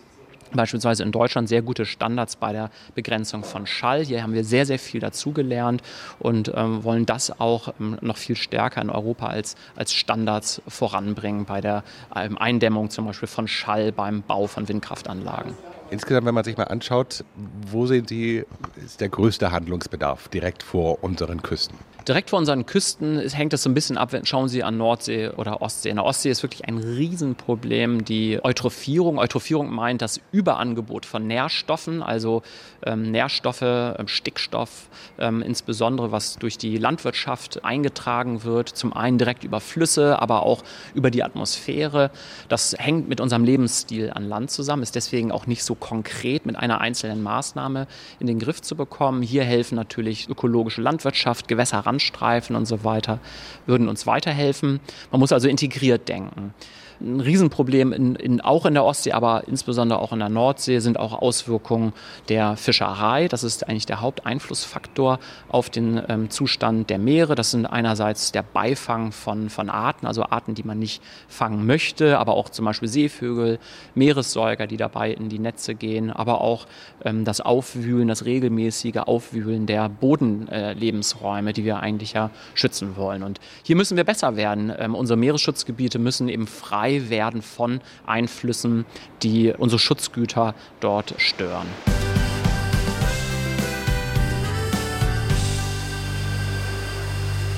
[0.53, 4.03] beispielsweise in Deutschland sehr gute Standards bei der Begrenzung von Schall.
[4.03, 5.81] Hier haben wir sehr, sehr viel dazugelernt
[6.19, 11.45] und ähm, wollen das auch ähm, noch viel stärker in Europa als, als Standards voranbringen
[11.45, 11.83] bei der
[12.15, 15.53] ähm, Eindämmung zum Beispiel von Schall beim Bau von Windkraftanlagen.
[15.91, 17.23] Insgesamt, wenn man sich mal anschaut,
[17.67, 18.45] wo sehen Sie,
[18.84, 21.78] ist der größte Handlungsbedarf direkt vor unseren Küsten?
[22.08, 25.62] Direkt vor unseren Küsten hängt es so ein bisschen ab, schauen Sie an Nordsee oder
[25.62, 25.89] Ostsee.
[25.89, 29.19] In der Ostsee ist wirklich ein Riesenproblem die Eutrophierung.
[29.19, 32.41] Eutrophierung meint das Überangebot von Nährstoffen, also
[32.84, 38.69] ähm, Nährstoffe, ähm, Stickstoff, ähm, insbesondere was durch die Landwirtschaft eingetragen wird.
[38.69, 40.63] Zum einen direkt über Flüsse, aber auch
[40.95, 42.10] über die Atmosphäre.
[42.47, 46.56] Das hängt mit unserem Lebensstil an Land zusammen, ist deswegen auch nicht so konkret mit
[46.56, 47.88] einer einzelnen Maßnahme
[48.20, 49.22] in den Griff zu bekommen.
[49.22, 53.20] Hier helfen natürlich ökologische Landwirtschaft, Gewässerrand Randstreifen und so weiter
[53.65, 54.80] würden uns weiterhelfen.
[55.12, 56.54] Man muss also integriert denken
[57.01, 60.99] ein Riesenproblem in, in, auch in der Ostsee, aber insbesondere auch in der Nordsee sind
[60.99, 61.93] auch Auswirkungen
[62.27, 63.27] der Fischerei.
[63.27, 67.35] Das ist eigentlich der Haupteinflussfaktor auf den ähm, Zustand der Meere.
[67.35, 72.19] Das sind einerseits der Beifang von, von Arten, also Arten, die man nicht fangen möchte,
[72.19, 73.59] aber auch zum Beispiel Seevögel,
[73.95, 76.67] Meeressäuger, die dabei in die Netze gehen, aber auch
[77.05, 83.23] ähm, das Aufwühlen, das regelmäßige Aufwühlen der Bodenlebensräume, äh, die wir eigentlich ja schützen wollen.
[83.23, 84.73] Und hier müssen wir besser werden.
[84.77, 88.86] Ähm, unsere Meeresschutzgebiete müssen eben frei frei werden von Einflüssen,
[89.21, 91.67] die unsere Schutzgüter dort stören.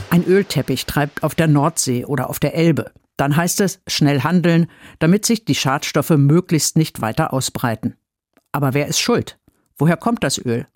[0.10, 2.92] Ein Ölteppich treibt auf der Nordsee oder auf der Elbe.
[3.16, 4.68] Dann heißt es schnell handeln,
[5.00, 7.96] damit sich die Schadstoffe möglichst nicht weiter ausbreiten.
[8.52, 9.38] Aber wer ist schuld?
[9.78, 10.68] Woher kommt das Öl?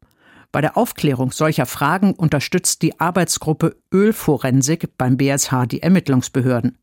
[0.54, 6.78] Bei der Aufklärung solcher Fragen unterstützt die Arbeitsgruppe Ölforensik beim BSH die Ermittlungsbehörden.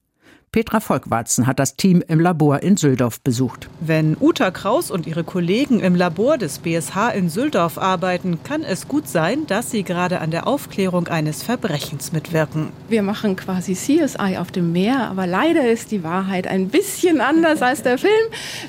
[0.52, 3.70] Petra Volkwarzen hat das Team im Labor in Süldorf besucht.
[3.80, 8.86] Wenn Uta Kraus und ihre Kollegen im Labor des BSH in Süldorf arbeiten, kann es
[8.86, 12.68] gut sein, dass sie gerade an der Aufklärung eines Verbrechens mitwirken.
[12.90, 17.62] Wir machen quasi CSI auf dem Meer, aber leider ist die Wahrheit ein bisschen anders
[17.62, 18.12] als der Film.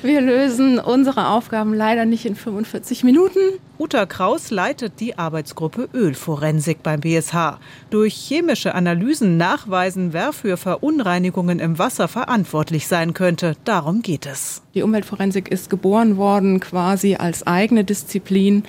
[0.00, 3.40] Wir lösen unsere Aufgaben leider nicht in 45 Minuten.
[3.78, 7.58] Uta Kraus leitet die Arbeitsgruppe Ölforensik beim BSH.
[7.90, 13.56] Durch chemische Analysen nachweisen, wer für Verunreinigungen im Wasser verantwortlich sein könnte.
[13.64, 14.63] Darum geht es.
[14.74, 18.64] Die Umweltforensik ist geboren worden quasi als eigene Disziplin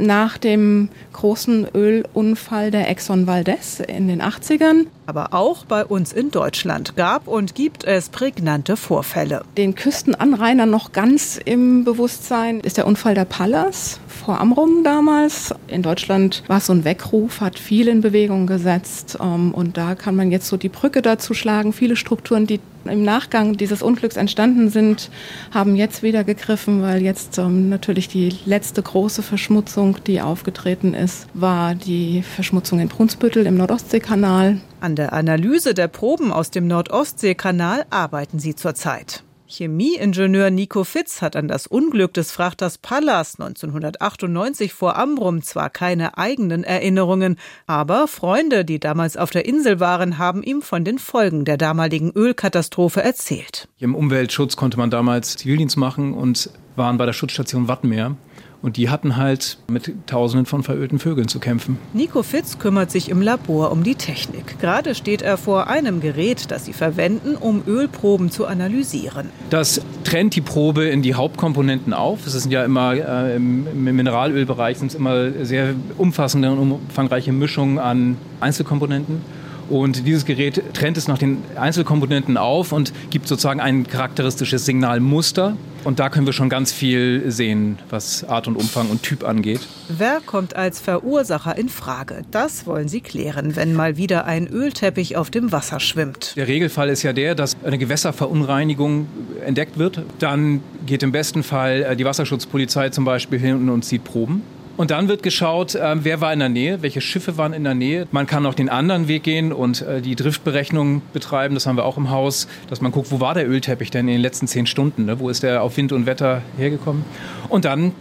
[0.00, 4.86] nach dem großen Ölunfall der Exxon Valdez in den 80ern.
[5.06, 9.44] Aber auch bei uns in Deutschland gab und gibt es prägnante Vorfälle.
[9.56, 15.54] Den Küstenanrainern noch ganz im Bewusstsein ist der Unfall der Pallas vor Amrum damals.
[15.68, 19.16] In Deutschland war es so ein Weckruf, hat viel in Bewegung gesetzt.
[19.20, 21.72] Ähm, und da kann man jetzt so die Brücke dazu schlagen.
[21.72, 25.10] Viele Strukturen, die im Nachgang dieses Unglücks entstanden sind,
[25.52, 31.26] haben jetzt wieder gegriffen, weil jetzt ähm, natürlich die letzte große Verschmutzung, die aufgetreten ist,
[31.34, 34.60] war die Verschmutzung in Brunsbüttel im Nordostseekanal.
[34.80, 39.25] An der Analyse der Proben aus dem Nordostseekanal arbeiten sie zurzeit.
[39.48, 46.18] Chemieingenieur Nico Fitz hat an das Unglück des Frachters Pallas 1998 vor Amrum zwar keine
[46.18, 51.44] eigenen Erinnerungen, aber Freunde, die damals auf der Insel waren, haben ihm von den Folgen
[51.44, 53.68] der damaligen Ölkatastrophe erzählt.
[53.78, 58.16] Im Umweltschutz konnte man damals Zivildienst machen und waren bei der Schutzstation Wattenmeer.
[58.62, 61.78] Und die hatten halt mit Tausenden von verölten Vögeln zu kämpfen.
[61.92, 64.58] Nico Fitz kümmert sich im Labor um die Technik.
[64.58, 69.30] Gerade steht er vor einem Gerät, das sie verwenden, um Ölproben zu analysieren.
[69.50, 72.26] Das trennt die Probe in die Hauptkomponenten auf.
[72.26, 77.78] Es sind ja immer äh, im Mineralölbereich sind es immer sehr umfassende und umfangreiche Mischungen
[77.78, 79.22] an Einzelkomponenten.
[79.68, 85.56] Und dieses Gerät trennt es nach den Einzelkomponenten auf und gibt sozusagen ein charakteristisches Signalmuster.
[85.86, 89.60] Und da können wir schon ganz viel sehen, was Art und Umfang und Typ angeht.
[89.88, 92.22] Wer kommt als Verursacher in Frage?
[92.32, 96.34] Das wollen Sie klären, wenn mal wieder ein Ölteppich auf dem Wasser schwimmt.
[96.34, 99.06] Der Regelfall ist ja der, dass eine Gewässerverunreinigung
[99.44, 100.02] entdeckt wird.
[100.18, 104.42] Dann geht im besten Fall äh, die Wasserschutzpolizei zum Beispiel hin und zieht Proben.
[104.76, 107.74] Und dann wird geschaut, äh, wer war in der Nähe, welche Schiffe waren in der
[107.74, 108.06] Nähe.
[108.10, 111.54] Man kann auch den anderen Weg gehen und äh, die Driftberechnung betreiben.
[111.54, 114.14] Das haben wir auch im Haus, dass man guckt, wo war der Ölteppich denn in
[114.14, 115.06] den letzten zehn Stunden?
[115.06, 115.18] Ne?
[115.18, 117.04] Wo ist der auf Wind und Wetter hergekommen?
[117.48, 117.92] Und dann äh,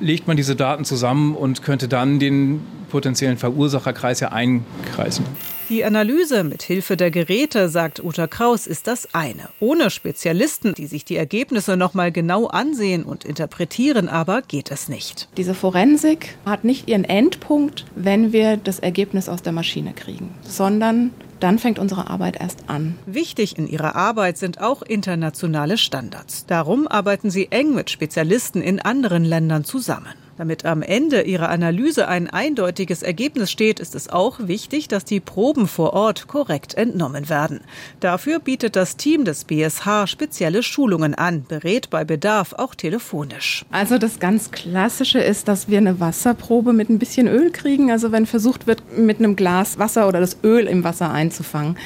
[0.00, 5.24] legt man diese Daten zusammen und könnte dann den potenziellen Verursacherkreis ja einkreisen.
[5.72, 9.48] Die Analyse mit Hilfe der Geräte, sagt Uta Kraus, ist das eine.
[9.58, 14.90] Ohne Spezialisten, die sich die Ergebnisse noch mal genau ansehen und interpretieren, aber geht es
[14.90, 15.30] nicht.
[15.38, 21.14] Diese Forensik hat nicht ihren Endpunkt, wenn wir das Ergebnis aus der Maschine kriegen, sondern
[21.40, 22.98] dann fängt unsere Arbeit erst an.
[23.06, 26.44] Wichtig in ihrer Arbeit sind auch internationale Standards.
[26.44, 30.21] Darum arbeiten sie eng mit Spezialisten in anderen Ländern zusammen.
[30.38, 35.20] Damit am Ende ihrer Analyse ein eindeutiges Ergebnis steht, ist es auch wichtig, dass die
[35.20, 37.60] Proben vor Ort korrekt entnommen werden.
[38.00, 43.64] Dafür bietet das Team des BSH spezielle Schulungen an, berät bei Bedarf auch telefonisch.
[43.70, 47.90] Also das ganz Klassische ist, dass wir eine Wasserprobe mit ein bisschen Öl kriegen.
[47.90, 51.76] Also wenn versucht wird, mit einem Glas Wasser oder das Öl im Wasser einzufangen.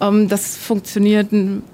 [0.00, 1.28] Ähm, das funktioniert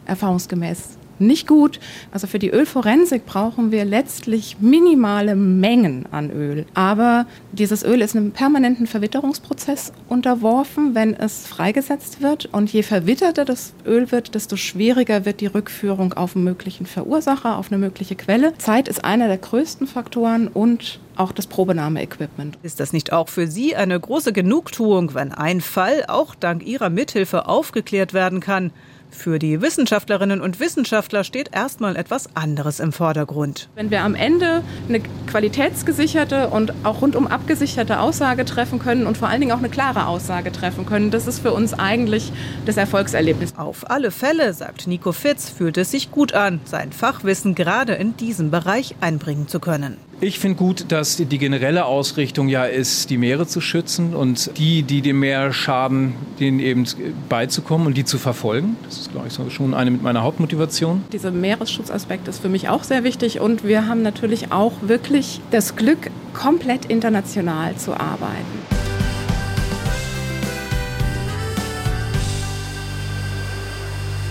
[0.06, 1.80] erfahrungsgemäß nicht gut.
[2.12, 6.66] Also für die Ölforensik brauchen wir letztlich minimale Mengen an Öl.
[6.74, 12.46] Aber dieses Öl ist einem permanenten Verwitterungsprozess unterworfen, wenn es freigesetzt wird.
[12.46, 17.58] Und je verwitterter das Öl wird, desto schwieriger wird die Rückführung auf einen möglichen Verursacher,
[17.58, 18.56] auf eine mögliche Quelle.
[18.58, 22.58] Zeit ist einer der größten Faktoren und auch das Probenahmeequipment.
[22.62, 26.90] Ist das nicht auch für Sie eine große Genugtuung, wenn ein Fall auch dank Ihrer
[26.90, 28.72] Mithilfe aufgeklärt werden kann?
[29.16, 33.70] Für die Wissenschaftlerinnen und Wissenschaftler steht erstmal etwas anderes im Vordergrund.
[33.74, 39.28] Wenn wir am Ende eine qualitätsgesicherte und auch rundum abgesicherte Aussage treffen können und vor
[39.28, 42.32] allen Dingen auch eine klare Aussage treffen können, das ist für uns eigentlich
[42.66, 43.54] das Erfolgserlebnis.
[43.56, 48.16] Auf alle Fälle, sagt Nico Fitz, fühlt es sich gut an, sein Fachwissen gerade in
[48.18, 49.96] diesem Bereich einbringen zu können.
[50.20, 54.82] Ich finde gut, dass die generelle Ausrichtung ja ist, die Meere zu schützen und die,
[54.82, 56.86] die dem Meer schaden, denen eben
[57.28, 58.76] beizukommen und die zu verfolgen.
[58.84, 61.04] Das ist, glaube ich, schon eine mit meiner Hauptmotivation.
[61.12, 65.76] Dieser Meeresschutzaspekt ist für mich auch sehr wichtig und wir haben natürlich auch wirklich das
[65.76, 68.34] Glück, komplett international zu arbeiten.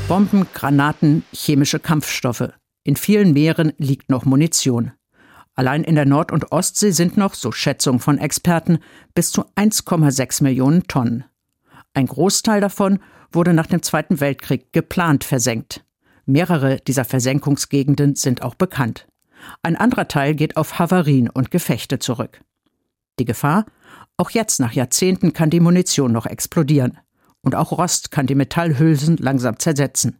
[0.07, 2.49] Bomben, Granaten, chemische Kampfstoffe.
[2.83, 4.91] In vielen Meeren liegt noch Munition.
[5.55, 8.79] Allein in der Nord- und Ostsee sind noch, so Schätzung von Experten,
[9.13, 11.25] bis zu 1,6 Millionen Tonnen.
[11.93, 12.99] Ein Großteil davon
[13.33, 15.83] wurde nach dem Zweiten Weltkrieg geplant versenkt.
[16.25, 19.07] Mehrere dieser Versenkungsgegenden sind auch bekannt.
[19.61, 22.41] Ein anderer Teil geht auf Havarien und Gefechte zurück.
[23.19, 23.65] Die Gefahr?
[24.17, 26.97] Auch jetzt nach Jahrzehnten kann die Munition noch explodieren.
[27.41, 30.19] Und auch Rost kann die Metallhülsen langsam zersetzen.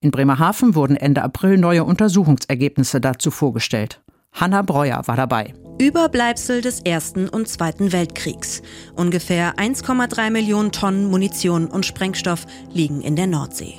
[0.00, 4.00] In Bremerhaven wurden Ende April neue Untersuchungsergebnisse dazu vorgestellt.
[4.38, 5.52] Hanna Breuer war dabei.
[5.80, 8.62] Überbleibsel des Ersten und Zweiten Weltkriegs.
[8.94, 13.74] Ungefähr 1,3 Millionen Tonnen Munition und Sprengstoff liegen in der Nordsee.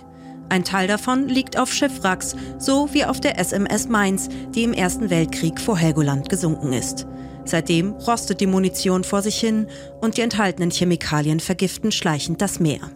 [0.49, 5.09] Ein Teil davon liegt auf Schiffwracks, so wie auf der SMS Mainz, die im Ersten
[5.09, 7.05] Weltkrieg vor Helgoland gesunken ist.
[7.45, 9.67] Seitdem rostet die Munition vor sich hin
[10.01, 12.91] und die enthaltenen Chemikalien vergiften schleichend das Meer.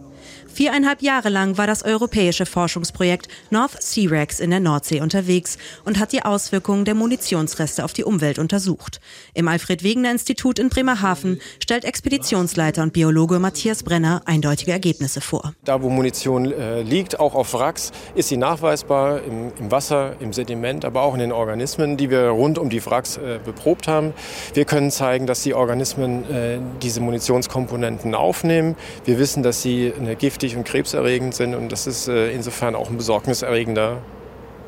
[0.54, 5.98] Viereinhalb Jahre lang war das europäische Forschungsprojekt North Sea Rex in der Nordsee unterwegs und
[5.98, 9.00] hat die Auswirkungen der Munitionsreste auf die Umwelt untersucht.
[9.34, 15.54] Im Alfred-Wegener-Institut in Bremerhaven stellt Expeditionsleiter und Biologe Matthias Brenner eindeutige Ergebnisse vor.
[15.64, 20.32] Da, wo Munition äh, liegt, auch auf Wracks, ist sie nachweisbar im, im, Wasser, im
[20.32, 24.12] Sediment, aber auch in den Organismen, die wir rund um die Wracks äh, beprobt haben.
[24.52, 28.76] Wir können zeigen, dass die Organismen äh, diese Munitionskomponenten aufnehmen.
[29.04, 31.54] Wir wissen, dass sie eine giftige giftig und krebserregend sind.
[31.54, 34.02] Und das ist äh, insofern auch ein besorgniserregender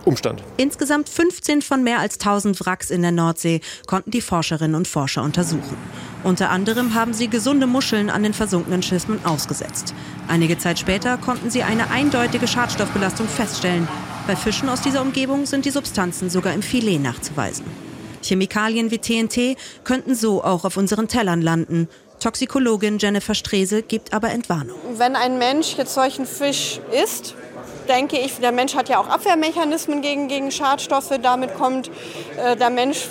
[0.05, 0.43] Umstand.
[0.57, 5.23] Insgesamt 15 von mehr als 1000 Wracks in der Nordsee konnten die Forscherinnen und Forscher
[5.23, 5.77] untersuchen.
[6.23, 9.95] Unter anderem haben sie gesunde Muscheln an den versunkenen Schiffen ausgesetzt.
[10.29, 13.89] Einige Zeit später konnten sie eine eindeutige Schadstoffbelastung feststellen.
[14.27, 17.65] Bei Fischen aus dieser Umgebung sind die Substanzen sogar im Filet nachzuweisen.
[18.23, 21.89] Chemikalien wie TNT könnten so auch auf unseren Tellern landen.
[22.21, 24.79] Toxikologin Jennifer Strese gibt aber Entwarnung.
[24.97, 27.35] Wenn ein Mensch jetzt solchen Fisch isst,
[27.89, 31.13] denke ich, der Mensch hat ja auch Abwehrmechanismen gegen, gegen Schadstoffe.
[31.23, 31.91] Damit kommt
[32.37, 33.09] äh, der Mensch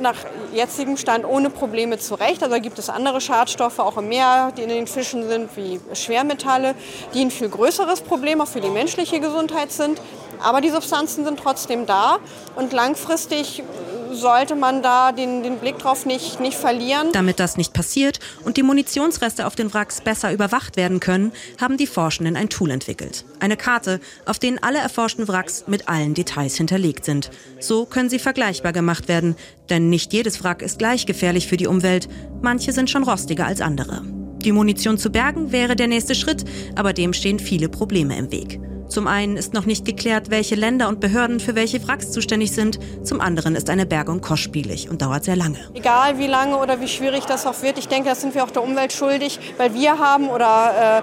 [0.00, 0.16] nach
[0.52, 2.42] jetzigem Stand ohne Probleme zurecht.
[2.42, 6.74] Also gibt es andere Schadstoffe auch im Meer, die in den Fischen sind, wie Schwermetalle,
[7.14, 10.00] die ein viel größeres Problem auch für die menschliche Gesundheit sind.
[10.40, 12.18] Aber die Substanzen sind trotzdem da
[12.54, 13.62] und langfristig
[14.12, 17.08] sollte man da den, den Blick drauf nicht, nicht verlieren.
[17.12, 21.76] Damit das nicht passiert und die Munitionsreste auf den Wracks besser überwacht werden können, haben
[21.76, 23.24] die Forschenden ein Tool entwickelt.
[23.40, 27.30] Eine Karte, auf denen alle erforschten Wracks mit allen Details hinterlegt sind.
[27.60, 29.36] So können sie vergleichbar gemacht werden,
[29.70, 32.08] denn nicht jedes Wrack ist gleich gefährlich für die Umwelt.
[32.42, 34.02] Manche sind schon rostiger als andere.
[34.42, 36.44] Die Munition zu bergen wäre der nächste Schritt,
[36.76, 38.60] aber dem stehen viele Probleme im Weg.
[38.88, 42.78] Zum einen ist noch nicht geklärt, welche Länder und Behörden für welche Wracks zuständig sind.
[43.04, 45.58] Zum anderen ist eine Bergung kostspielig und dauert sehr lange.
[45.74, 48.50] Egal wie lange oder wie schwierig das auch wird, ich denke, das sind wir auch
[48.50, 51.02] der Umwelt schuldig, weil wir haben oder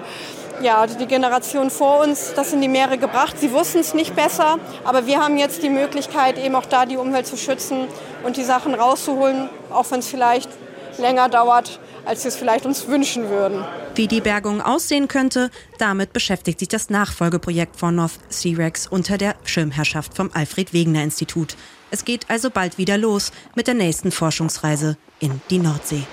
[0.60, 3.38] äh, ja, die Generation vor uns das in die Meere gebracht.
[3.38, 6.96] Sie wussten es nicht besser, aber wir haben jetzt die Möglichkeit, eben auch da die
[6.96, 7.86] Umwelt zu schützen
[8.24, 10.50] und die Sachen rauszuholen, auch wenn es vielleicht
[10.98, 11.78] länger dauert.
[12.06, 13.64] Als wir es vielleicht uns wünschen würden.
[13.94, 19.18] Wie die Bergung aussehen könnte, damit beschäftigt sich das Nachfolgeprojekt von North Sea Rex unter
[19.18, 21.56] der Schirmherrschaft vom Alfred Wegener Institut.
[21.90, 26.04] Es geht also bald wieder los mit der nächsten Forschungsreise in die Nordsee.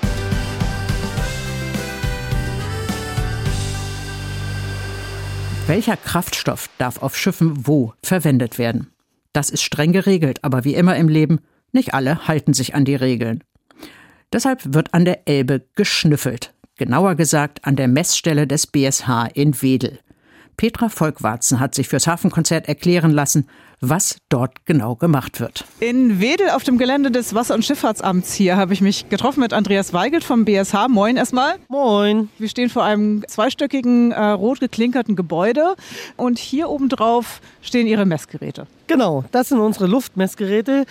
[5.67, 8.91] Welcher Kraftstoff darf auf Schiffen wo verwendet werden?
[9.32, 11.39] Das ist streng geregelt, aber wie immer im Leben,
[11.71, 13.43] nicht alle halten sich an die Regeln.
[14.34, 16.54] Deshalb wird an der Elbe geschnüffelt.
[16.78, 19.99] Genauer gesagt an der Messstelle des BSH in Wedel.
[20.57, 23.47] Petra Volkwarzen hat sich fürs Hafenkonzert erklären lassen,
[23.80, 25.66] was dort genau gemacht wird.
[25.80, 29.53] In Wedel auf dem Gelände des Wasser- und Schifffahrtsamts hier habe ich mich getroffen mit
[29.53, 30.88] Andreas Weigelt vom BSH.
[30.89, 31.55] Moin erstmal.
[31.68, 32.30] Moin.
[32.39, 35.76] Wir stehen vor einem zweistöckigen, äh, rot geklinkerten Gebäude
[36.18, 38.68] und hier oben drauf stehen Ihre Messgeräte.
[38.88, 40.86] Genau, das sind unsere Luftmessgeräte,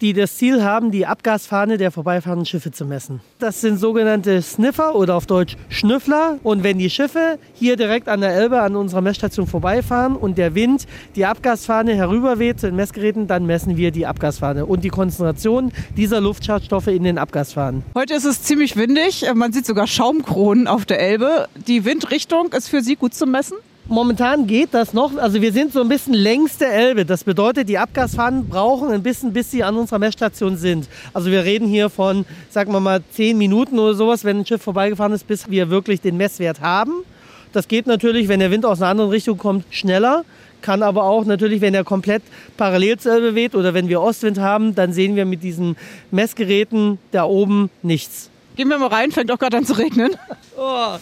[0.00, 3.20] die das Ziel haben, die Abgasfahne der vorbeifahrenden Schiffe zu messen.
[3.38, 6.38] Das sind sogenannte Sniffer oder auf Deutsch Schnüffler.
[6.42, 10.54] Und wenn die Schiffe hier direkt an der Elbe an unserer Messstation vorbeifahren und der
[10.54, 15.72] Wind die Abgasfahne herüberweht zu den Messgeräten, dann messen wir die Abgasfahne und die Konzentration
[15.96, 17.82] dieser Luftschadstoffe in den Abgasfahnen.
[17.94, 21.48] Heute ist es ziemlich windig, man sieht sogar Schaumkronen auf der Elbe.
[21.66, 23.56] Die Windrichtung ist für Sie gut zu messen?
[23.86, 25.16] Momentan geht das noch.
[25.18, 27.04] Also wir sind so ein bisschen längs der Elbe.
[27.04, 30.88] Das bedeutet, die Abgasfahnen brauchen ein bisschen, bis sie an unserer Messstation sind.
[31.12, 34.62] Also wir reden hier von, sagen wir mal, zehn Minuten oder sowas, wenn ein Schiff
[34.62, 37.04] vorbeigefahren ist, bis wir wirklich den Messwert haben.
[37.52, 40.24] Das geht natürlich, wenn der Wind aus einer anderen Richtung kommt, schneller.
[40.62, 42.22] Kann aber auch natürlich, wenn er komplett
[42.56, 45.76] parallel zur Elbe weht oder wenn wir Ostwind haben, dann sehen wir mit diesen
[46.10, 48.30] Messgeräten da oben nichts.
[48.56, 50.16] Gehen wir mal rein, fängt auch gerade an zu regnen.
[50.56, 50.96] Oh.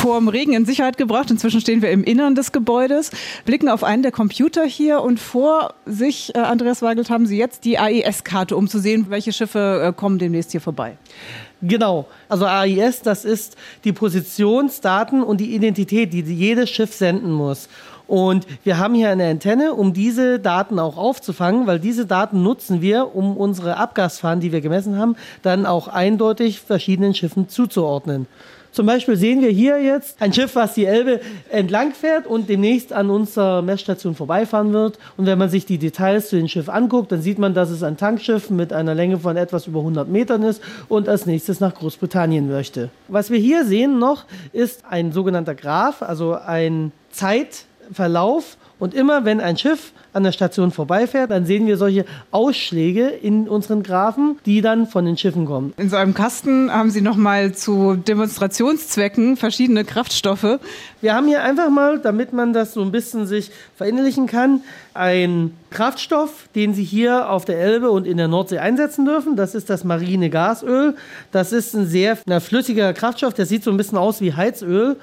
[0.00, 1.30] Vor dem Regen in Sicherheit gebracht.
[1.30, 3.10] Inzwischen stehen wir im Innern des Gebäudes,
[3.44, 7.66] blicken auf einen der Computer hier und vor sich, äh, Andreas Weigelt, haben Sie jetzt
[7.66, 10.96] die AIS-Karte, um zu sehen, welche Schiffe äh, kommen demnächst hier vorbei.
[11.60, 12.06] Genau.
[12.30, 17.68] Also AIS, das ist die Positionsdaten und die Identität, die jedes Schiff senden muss.
[18.06, 22.80] Und wir haben hier eine Antenne, um diese Daten auch aufzufangen, weil diese Daten nutzen
[22.80, 28.26] wir, um unsere Abgasfahnen, die wir gemessen haben, dann auch eindeutig verschiedenen Schiffen zuzuordnen.
[28.72, 32.92] Zum Beispiel sehen wir hier jetzt ein Schiff, was die Elbe entlang fährt und demnächst
[32.92, 34.98] an unserer Messstation vorbeifahren wird.
[35.16, 37.82] Und wenn man sich die Details zu dem Schiff anguckt, dann sieht man, dass es
[37.82, 41.74] ein Tankschiff mit einer Länge von etwas über 100 Metern ist und als nächstes nach
[41.74, 42.90] Großbritannien möchte.
[43.08, 48.56] Was wir hier sehen noch, ist ein sogenannter Graph, also ein Zeitverlauf.
[48.80, 53.48] Und immer wenn ein Schiff an der Station vorbeifährt, dann sehen wir solche Ausschläge in
[53.48, 55.72] unseren Graphen, die dann von den Schiffen kommen.
[55.76, 60.58] In so einem Kasten haben Sie noch mal zu Demonstrationszwecken verschiedene Kraftstoffe.
[61.00, 64.62] Wir haben hier einfach mal, damit man das so ein bisschen sich verinnerlichen kann,
[64.94, 69.36] einen Kraftstoff, den Sie hier auf der Elbe und in der Nordsee einsetzen dürfen.
[69.36, 70.96] Das ist das marine Gasöl.
[71.30, 74.96] Das ist ein sehr na, flüssiger Kraftstoff, der sieht so ein bisschen aus wie Heizöl.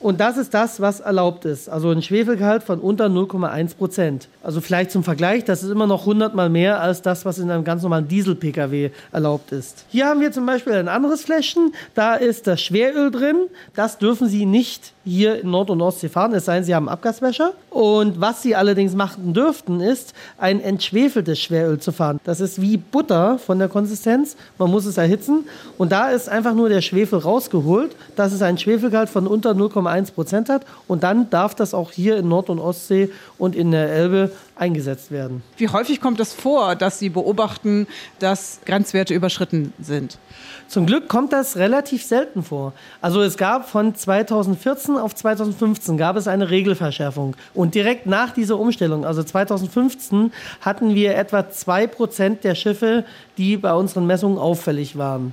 [0.00, 1.68] Und das ist das, was erlaubt ist.
[1.68, 4.28] Also ein Schwefelgehalt von unter 0,1 Prozent.
[4.42, 7.50] Also vielleicht zum Vergleich, das ist immer noch 100 mal mehr als das, was in
[7.50, 9.84] einem ganz normalen Diesel-Pkw erlaubt ist.
[9.90, 11.74] Hier haben wir zum Beispiel ein anderes Fläschchen.
[11.94, 13.36] Da ist das Schweröl drin.
[13.74, 16.88] Das dürfen Sie nicht hier in Nord- und Ostsee fahren, es sei denn, Sie haben
[16.88, 17.52] Abgaswäscher.
[17.70, 22.20] Und was Sie allerdings machen dürften, ist ein entschwefeltes Schweröl zu fahren.
[22.24, 24.36] Das ist wie Butter von der Konsistenz.
[24.58, 25.46] Man muss es erhitzen.
[25.78, 27.94] Und da ist einfach nur der Schwefel rausgeholt.
[28.16, 30.64] Das ist ein Schwefelgehalt von unter 0,1 Prozent hat.
[30.88, 35.10] Und dann darf das auch hier in Nord- und Ostsee und in der Elbe eingesetzt
[35.10, 35.42] werden.
[35.56, 37.86] Wie häufig kommt es vor, dass Sie beobachten,
[38.18, 40.18] dass Grenzwerte überschritten sind?
[40.68, 42.74] Zum Glück kommt das relativ selten vor.
[43.00, 47.34] Also es gab von 2014 auf 2015 gab es eine Regelverschärfung.
[47.54, 53.04] Und direkt nach dieser Umstellung, also 2015, hatten wir etwa 2% der Schiffe,
[53.36, 55.32] die bei unseren Messungen auffällig waren.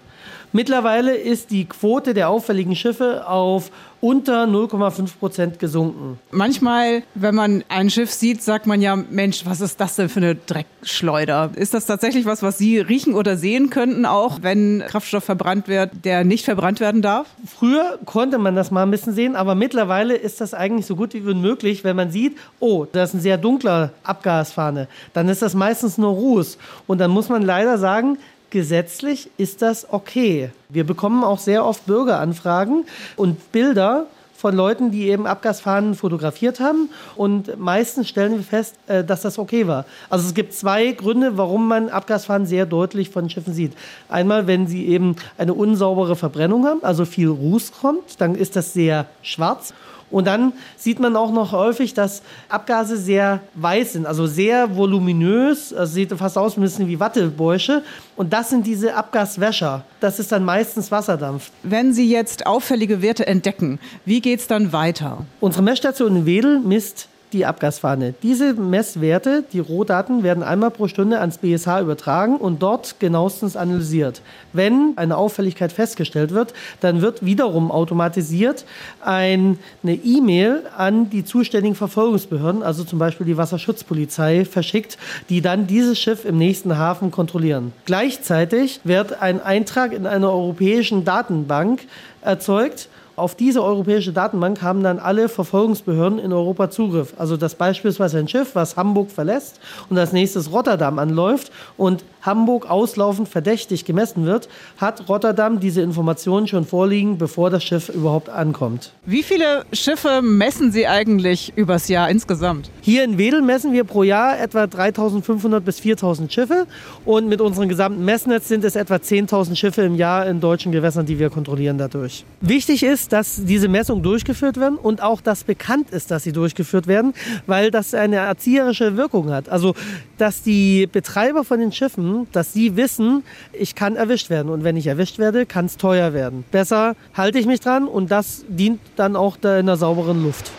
[0.51, 6.19] Mittlerweile ist die Quote der auffälligen Schiffe auf unter 0,5 Prozent gesunken.
[6.31, 10.19] Manchmal, wenn man ein Schiff sieht, sagt man ja, Mensch, was ist das denn für
[10.19, 11.51] eine Dreckschleuder?
[11.55, 15.91] Ist das tatsächlich was, was Sie riechen oder sehen könnten, auch wenn Kraftstoff verbrannt wird,
[16.05, 17.27] der nicht verbrannt werden darf?
[17.45, 21.13] Früher konnte man das mal ein bisschen sehen, aber mittlerweile ist das eigentlich so gut
[21.13, 24.87] wie unmöglich, wenn man sieht, oh, da ist ein sehr dunkler Abgasfahne.
[25.13, 26.59] Dann ist das meistens nur Ruß.
[26.85, 28.19] Und dann muss man leider sagen,
[28.49, 30.51] gesetzlich ist das okay.
[30.69, 32.85] Wir bekommen auch sehr oft Bürgeranfragen
[33.15, 36.89] und Bilder von Leuten, die eben Abgasfahnen fotografiert haben.
[37.15, 39.85] Und meistens stellen wir fest, äh, dass das okay war.
[40.09, 43.73] Also es gibt zwei Gründe, warum man Abgasfahnen sehr deutlich von Schiffen sieht.
[44.09, 48.73] Einmal, wenn sie eben eine unsaubere Verbrennung haben, also viel Ruß kommt, dann ist das
[48.73, 49.73] sehr schwarz.
[50.09, 55.73] Und dann sieht man auch noch häufig, dass Abgase sehr weiß sind, also sehr voluminös.
[55.73, 57.83] Also sieht fast aus ein bisschen wie Wattebäusche.
[58.15, 59.83] Und das sind diese Abgaswäscher.
[59.99, 61.51] Das ist dann meistens Wasserdampf.
[61.63, 65.25] Wenn Sie jetzt auffällige Werte entdecken, wie geht es dann weiter?
[65.41, 68.13] Unsere Messstation in Wedel misst die Abgasfahne.
[68.23, 74.21] Diese Messwerte, die Rohdaten, werden einmal pro Stunde ans BSH übertragen und dort genauestens analysiert.
[74.53, 78.65] Wenn eine Auffälligkeit festgestellt wird, dann wird wiederum automatisiert
[79.01, 84.97] eine E-Mail an die zuständigen Verfolgungsbehörden, also zum Beispiel die Wasserschutzpolizei, verschickt,
[85.29, 87.73] die dann dieses Schiff im nächsten Hafen kontrollieren.
[87.85, 91.81] Gleichzeitig wird ein Eintrag in einer europäischen Datenbank
[92.21, 97.15] erzeugt, auf diese europäische Datenbank haben dann alle Verfolgungsbehörden in Europa Zugriff.
[97.17, 99.59] Also dass beispielsweise ein Schiff, was Hamburg verlässt
[99.89, 106.47] und als nächstes Rotterdam anläuft und Hamburg auslaufend verdächtig gemessen wird, hat Rotterdam diese Informationen
[106.47, 108.91] schon vorliegen, bevor das Schiff überhaupt ankommt.
[109.07, 112.69] Wie viele Schiffe messen Sie eigentlich übers Jahr insgesamt?
[112.81, 116.67] Hier in Wedel messen wir pro Jahr etwa 3500 bis 4000 Schiffe
[117.05, 121.05] und mit unserem gesamten Messnetz sind es etwa 10.000 Schiffe im Jahr in deutschen Gewässern,
[121.05, 122.25] die wir kontrollieren dadurch.
[122.41, 126.87] Wichtig ist, dass diese Messungen durchgeführt werden und auch, dass bekannt ist, dass sie durchgeführt
[126.87, 127.13] werden,
[127.45, 129.49] weil das eine erzieherische Wirkung hat.
[129.49, 129.73] Also,
[130.17, 134.77] dass die Betreiber von den Schiffen, dass sie wissen, ich kann erwischt werden und wenn
[134.77, 136.45] ich erwischt werde, kann es teuer werden.
[136.51, 140.51] Besser halte ich mich dran und das dient dann auch in der sauberen Luft.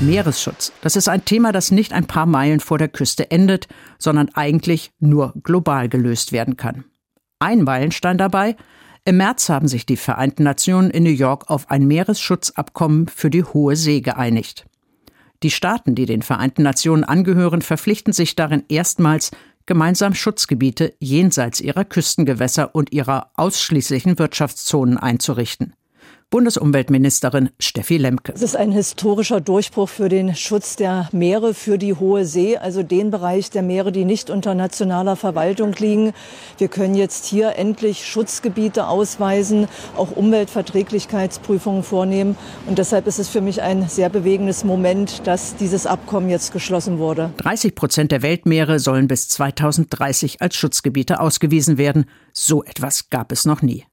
[0.00, 0.72] Meeresschutz.
[0.82, 3.66] Das ist ein Thema, das nicht ein paar Meilen vor der Küste endet,
[3.98, 6.84] sondern eigentlich nur global gelöst werden kann.
[7.38, 8.56] Ein Meilenstein dabei,
[9.08, 13.44] im März haben sich die Vereinten Nationen in New York auf ein Meeresschutzabkommen für die
[13.44, 14.66] Hohe See geeinigt.
[15.42, 19.30] Die Staaten, die den Vereinten Nationen angehören, verpflichten sich darin erstmals,
[19.66, 25.74] gemeinsam Schutzgebiete jenseits ihrer Küstengewässer und ihrer ausschließlichen Wirtschaftszonen einzurichten.
[26.30, 28.32] Bundesumweltministerin Steffi Lemke.
[28.34, 32.82] Es ist ein historischer Durchbruch für den Schutz der Meere, für die Hohe See, also
[32.82, 36.12] den Bereich der Meere, die nicht unter nationaler Verwaltung liegen.
[36.58, 42.36] Wir können jetzt hier endlich Schutzgebiete ausweisen, auch Umweltverträglichkeitsprüfungen vornehmen.
[42.66, 46.98] Und deshalb ist es für mich ein sehr bewegendes Moment, dass dieses Abkommen jetzt geschlossen
[46.98, 47.30] wurde.
[47.36, 52.06] 30 Prozent der Weltmeere sollen bis 2030 als Schutzgebiete ausgewiesen werden.
[52.32, 53.84] So etwas gab es noch nie.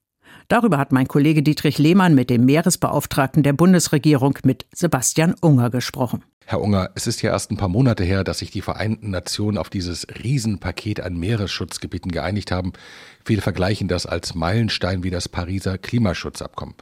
[0.47, 6.23] Darüber hat mein Kollege Dietrich Lehmann mit dem Meeresbeauftragten der Bundesregierung mit Sebastian Unger gesprochen.
[6.45, 9.57] Herr Unger, es ist ja erst ein paar Monate her, dass sich die Vereinten Nationen
[9.57, 12.73] auf dieses Riesenpaket an Meeresschutzgebieten geeinigt haben.
[13.23, 16.75] Viele vergleichen das als Meilenstein wie das Pariser Klimaschutzabkommen.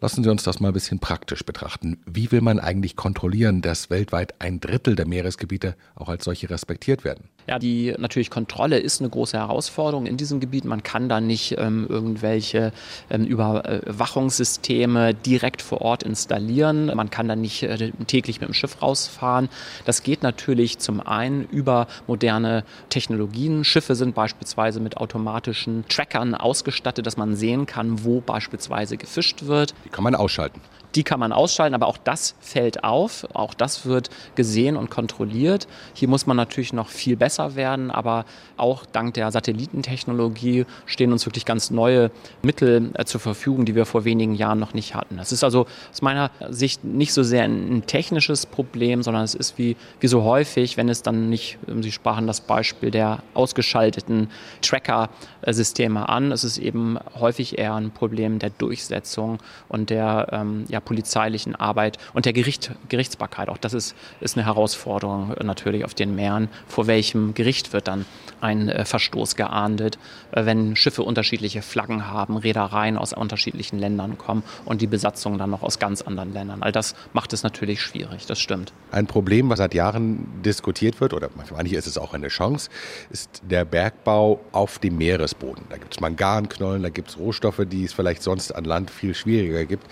[0.00, 2.00] Lassen Sie uns das mal ein bisschen praktisch betrachten.
[2.06, 7.04] Wie will man eigentlich kontrollieren, dass weltweit ein Drittel der Meeresgebiete auch als solche respektiert
[7.04, 7.28] werden?
[7.46, 10.64] Ja, die natürlich Kontrolle ist eine große Herausforderung in diesem Gebiet.
[10.64, 12.72] Man kann da nicht ähm, irgendwelche
[13.10, 16.86] ähm, Überwachungssysteme direkt vor Ort installieren.
[16.94, 19.48] Man kann da nicht äh, täglich mit dem Schiff rausfahren.
[19.84, 23.64] Das geht natürlich zum einen über moderne Technologien.
[23.64, 29.74] Schiffe sind beispielsweise mit automatischen Trackern ausgestattet, dass man sehen kann, wo beispielsweise gefischt wird.
[29.84, 30.60] Die kann man ausschalten.
[30.94, 33.26] Die kann man ausschalten, aber auch das fällt auf.
[33.34, 35.66] Auch das wird gesehen und kontrolliert.
[35.94, 38.24] Hier muss man natürlich noch viel besser werden, aber
[38.56, 42.10] auch dank der Satellitentechnologie stehen uns wirklich ganz neue
[42.42, 45.16] Mittel äh, zur Verfügung, die wir vor wenigen Jahren noch nicht hatten.
[45.16, 49.58] Das ist also aus meiner Sicht nicht so sehr ein, technisches Problem, sondern es ist
[49.58, 54.30] wie, wie so häufig, wenn es dann nicht, ähm, Sie sprachen das Beispiel der ausgeschalteten
[54.60, 59.38] Tracker-Systeme an, es ist eben häufig eher ein Problem der Durchsetzung
[59.68, 63.48] und der ähm, ja, polizeilichen Arbeit und der Gericht, Gerichtsbarkeit.
[63.48, 66.48] Auch das ist, ist eine Herausforderung natürlich auf den Meeren.
[66.66, 68.04] Vor welchem Gericht wird dann
[68.40, 69.98] ein äh, Verstoß geahndet,
[70.32, 75.50] äh, wenn Schiffe unterschiedliche Flaggen haben, Reedereien aus unterschiedlichen Ländern kommen und die Besatzung dann
[75.50, 76.62] noch aus ganz anderen Ländern.
[76.62, 78.72] All das macht es natürlich schwierig, das stimmt.
[78.90, 82.70] Ein Problem, was seit Jahren diskutiert wird, oder manchmal ist es auch eine Chance,
[83.10, 85.64] ist der Bergbau auf dem Meeresboden.
[85.70, 89.14] Da gibt es Manganknollen, da gibt es Rohstoffe, die es vielleicht sonst an Land viel
[89.14, 89.86] schwieriger gibt.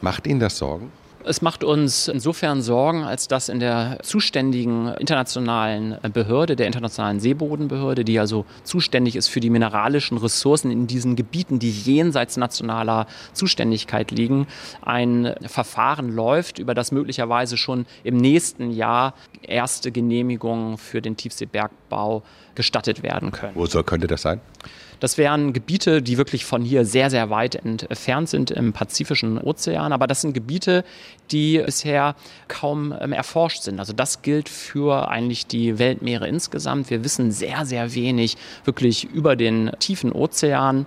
[0.00, 0.92] Macht Ihnen das Sorgen?
[1.24, 8.04] Es macht uns insofern Sorgen, als dass in der zuständigen internationalen Behörde, der internationalen Seebodenbehörde,
[8.04, 14.10] die also zuständig ist für die mineralischen Ressourcen in diesen Gebieten, die jenseits nationaler Zuständigkeit
[14.10, 14.46] liegen,
[14.80, 19.12] ein Verfahren läuft, über das möglicherweise schon im nächsten Jahr
[19.42, 22.22] erste Genehmigungen für den Tiefseebergbau
[22.54, 23.54] gestattet werden können.
[23.54, 24.40] Wo soll, könnte das sein?
[25.00, 29.92] Das wären Gebiete, die wirklich von hier sehr, sehr weit entfernt sind im Pazifischen Ozean.
[29.92, 30.84] Aber das sind Gebiete,
[31.30, 32.16] die bisher
[32.48, 33.78] kaum ähm, erforscht sind.
[33.78, 36.90] Also das gilt für eigentlich die Weltmeere insgesamt.
[36.90, 40.86] Wir wissen sehr, sehr wenig wirklich über den tiefen Ozean.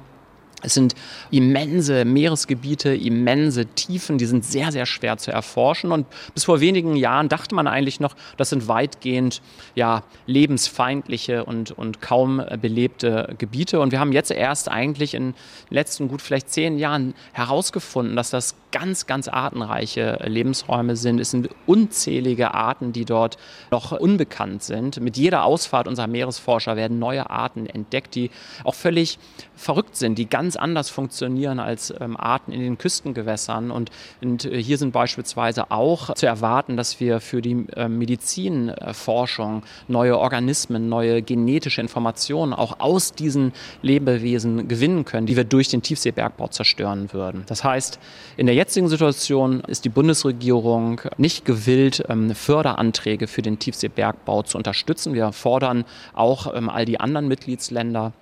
[0.61, 0.95] Es sind
[1.31, 5.91] immense Meeresgebiete, immense Tiefen, die sind sehr, sehr schwer zu erforschen.
[5.91, 9.41] Und bis vor wenigen Jahren dachte man eigentlich noch, das sind weitgehend
[9.75, 13.79] ja, lebensfeindliche und, und kaum belebte Gebiete.
[13.79, 15.35] Und wir haben jetzt erst eigentlich in den
[15.69, 21.19] letzten gut vielleicht zehn Jahren herausgefunden, dass das ganz, ganz artenreiche Lebensräume sind.
[21.19, 23.37] Es sind unzählige Arten, die dort
[23.69, 24.99] noch unbekannt sind.
[24.99, 28.31] Mit jeder Ausfahrt unserer Meeresforscher werden neue Arten entdeckt, die
[28.63, 29.19] auch völlig
[29.55, 33.71] verrückt sind, die ganz anders funktionieren als ähm, Arten in den Küstengewässern.
[33.71, 33.91] Und,
[34.21, 40.17] und äh, hier sind beispielsweise auch zu erwarten, dass wir für die äh, Medizinforschung neue
[40.17, 46.47] Organismen, neue genetische Informationen auch aus diesen Lebewesen gewinnen können, die wir durch den Tiefseebergbau
[46.47, 47.43] zerstören würden.
[47.47, 47.99] Das heißt,
[48.37, 54.55] in der jetzigen Situation ist die Bundesregierung nicht gewillt, ähm, Förderanträge für den Tiefseebergbau zu
[54.55, 55.15] unterstützen.
[55.15, 55.83] Wir fordern
[56.13, 58.13] auch ähm, all die anderen Mitgliedsländer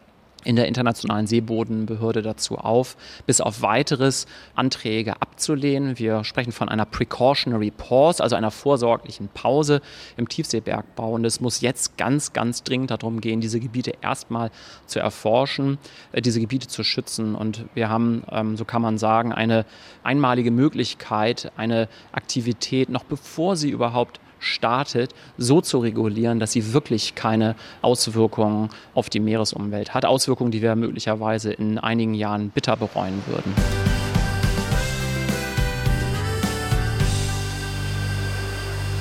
[0.44, 4.26] in der Internationalen Seebodenbehörde dazu auf, bis auf weiteres
[4.56, 6.00] Anträge abzulehnen.
[6.00, 9.82] Wir sprechen von einer Precautionary Pause, also einer vorsorglichen Pause
[10.16, 11.14] im Tiefseebergbau.
[11.14, 14.52] Und es muss jetzt ganz, ganz dringend darum gehen, diese Gebiete erstmal
[14.86, 15.78] zu erforschen,
[16.14, 17.36] äh, diese Gebiete zu schützen.
[17.36, 19.66] Und wir haben, ähm, so kann man sagen, eine
[20.04, 27.16] einmalige Möglichkeit, eine Aktivität, noch bevor sie überhaupt startet, so zu regulieren, dass sie wirklich
[27.16, 30.06] keine Auswirkungen auf die Meeresumwelt hat.
[30.06, 33.54] Auswirkungen, die wir möglicherweise in einigen Jahren bitter bereuen würden.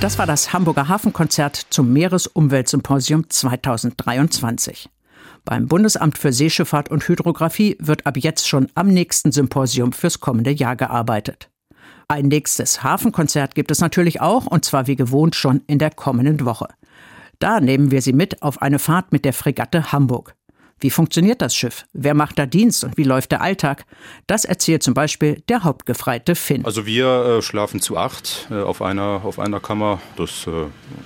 [0.01, 4.89] Das war das Hamburger Hafenkonzert zum Meeresumweltsymposium 2023.
[5.45, 10.53] Beim Bundesamt für Seeschifffahrt und Hydrographie wird ab jetzt schon am nächsten Symposium fürs kommende
[10.53, 11.49] Jahr gearbeitet.
[12.11, 16.47] Ein nächstes Hafenkonzert gibt es natürlich auch, und zwar wie gewohnt schon in der kommenden
[16.47, 16.69] Woche.
[17.39, 20.35] Da nehmen wir Sie mit auf eine Fahrt mit der Fregatte Hamburg.
[20.81, 21.85] Wie funktioniert das Schiff?
[21.93, 23.85] Wer macht da Dienst und wie läuft der Alltag?
[24.27, 26.65] Das erzählt zum Beispiel der Hauptgefreite Finn.
[26.65, 30.01] Also wir äh, schlafen zu acht äh, auf, einer, auf einer Kammer.
[30.17, 30.51] Das äh,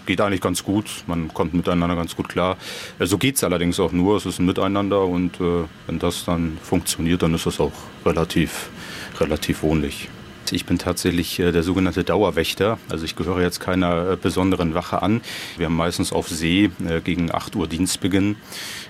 [0.07, 1.03] geht eigentlich ganz gut.
[1.09, 2.57] Man kommt miteinander ganz gut klar.
[3.01, 4.19] Äh, so geht es allerdings auch nur.
[4.19, 7.73] Es ist ein Miteinander und äh, wenn das dann funktioniert, dann ist das auch
[8.07, 8.71] relativ,
[9.19, 10.09] relativ wohnlich.
[10.51, 12.79] Ich bin tatsächlich äh, der sogenannte Dauerwächter.
[12.91, 15.21] Also ich gehöre jetzt keiner äh, besonderen Wache an.
[15.57, 18.37] Wir haben meistens auf See äh, gegen 8 Uhr Dienstbeginn.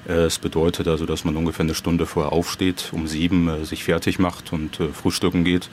[0.05, 4.53] Es bedeutet also, dass man ungefähr eine Stunde vorher aufsteht, um sieben sich fertig macht
[4.53, 5.69] und frühstücken geht.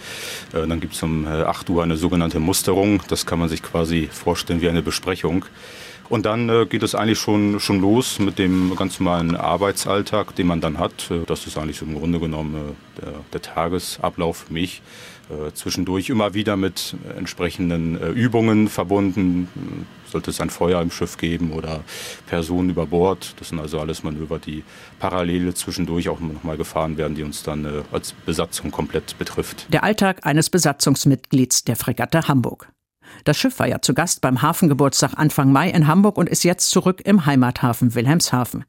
[0.51, 3.01] Dann gibt es um 8 Uhr eine sogenannte Musterung.
[3.07, 5.45] Das kann man sich quasi vorstellen wie eine Besprechung.
[6.09, 10.61] Und dann geht es eigentlich schon, schon los mit dem ganz normalen Arbeitsalltag, den man
[10.61, 11.09] dann hat.
[11.25, 14.83] Das ist eigentlich so im Grunde genommen der, der Tagesablauf für mich.
[15.29, 19.47] Äh, zwischendurch immer wieder mit entsprechenden äh, Übungen verbunden.
[20.07, 21.81] Sollte es ein Feuer im Schiff geben oder
[22.25, 23.35] Personen über Bord.
[23.37, 24.63] Das sind also alles Manöver, die
[24.97, 29.67] parallel zwischendurch auch nochmal gefahren werden, die uns dann äh, als Besatzung komplett betrifft.
[29.71, 32.71] Der Alltag eines Besatzungsmitglieds der Fregatte Hamburg.
[33.23, 36.71] Das Schiff war ja zu Gast beim Hafengeburtstag Anfang Mai in Hamburg und ist jetzt
[36.71, 38.65] zurück im Heimathafen Wilhelmshaven.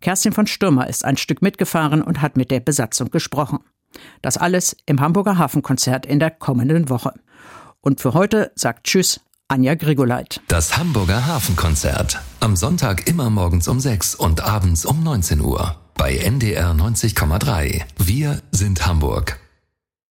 [0.00, 3.58] Kerstin von Stürmer ist ein Stück mitgefahren und hat mit der Besatzung gesprochen.
[4.22, 7.12] Das alles im Hamburger Hafenkonzert in der kommenden Woche.
[7.80, 10.40] Und für heute sagt Tschüss, Anja Grigoleit.
[10.48, 12.20] Das Hamburger Hafenkonzert.
[12.40, 15.76] Am Sonntag immer morgens um 6 und abends um 19 Uhr.
[15.94, 17.82] Bei NDR 90,3.
[17.98, 19.38] Wir sind Hamburg.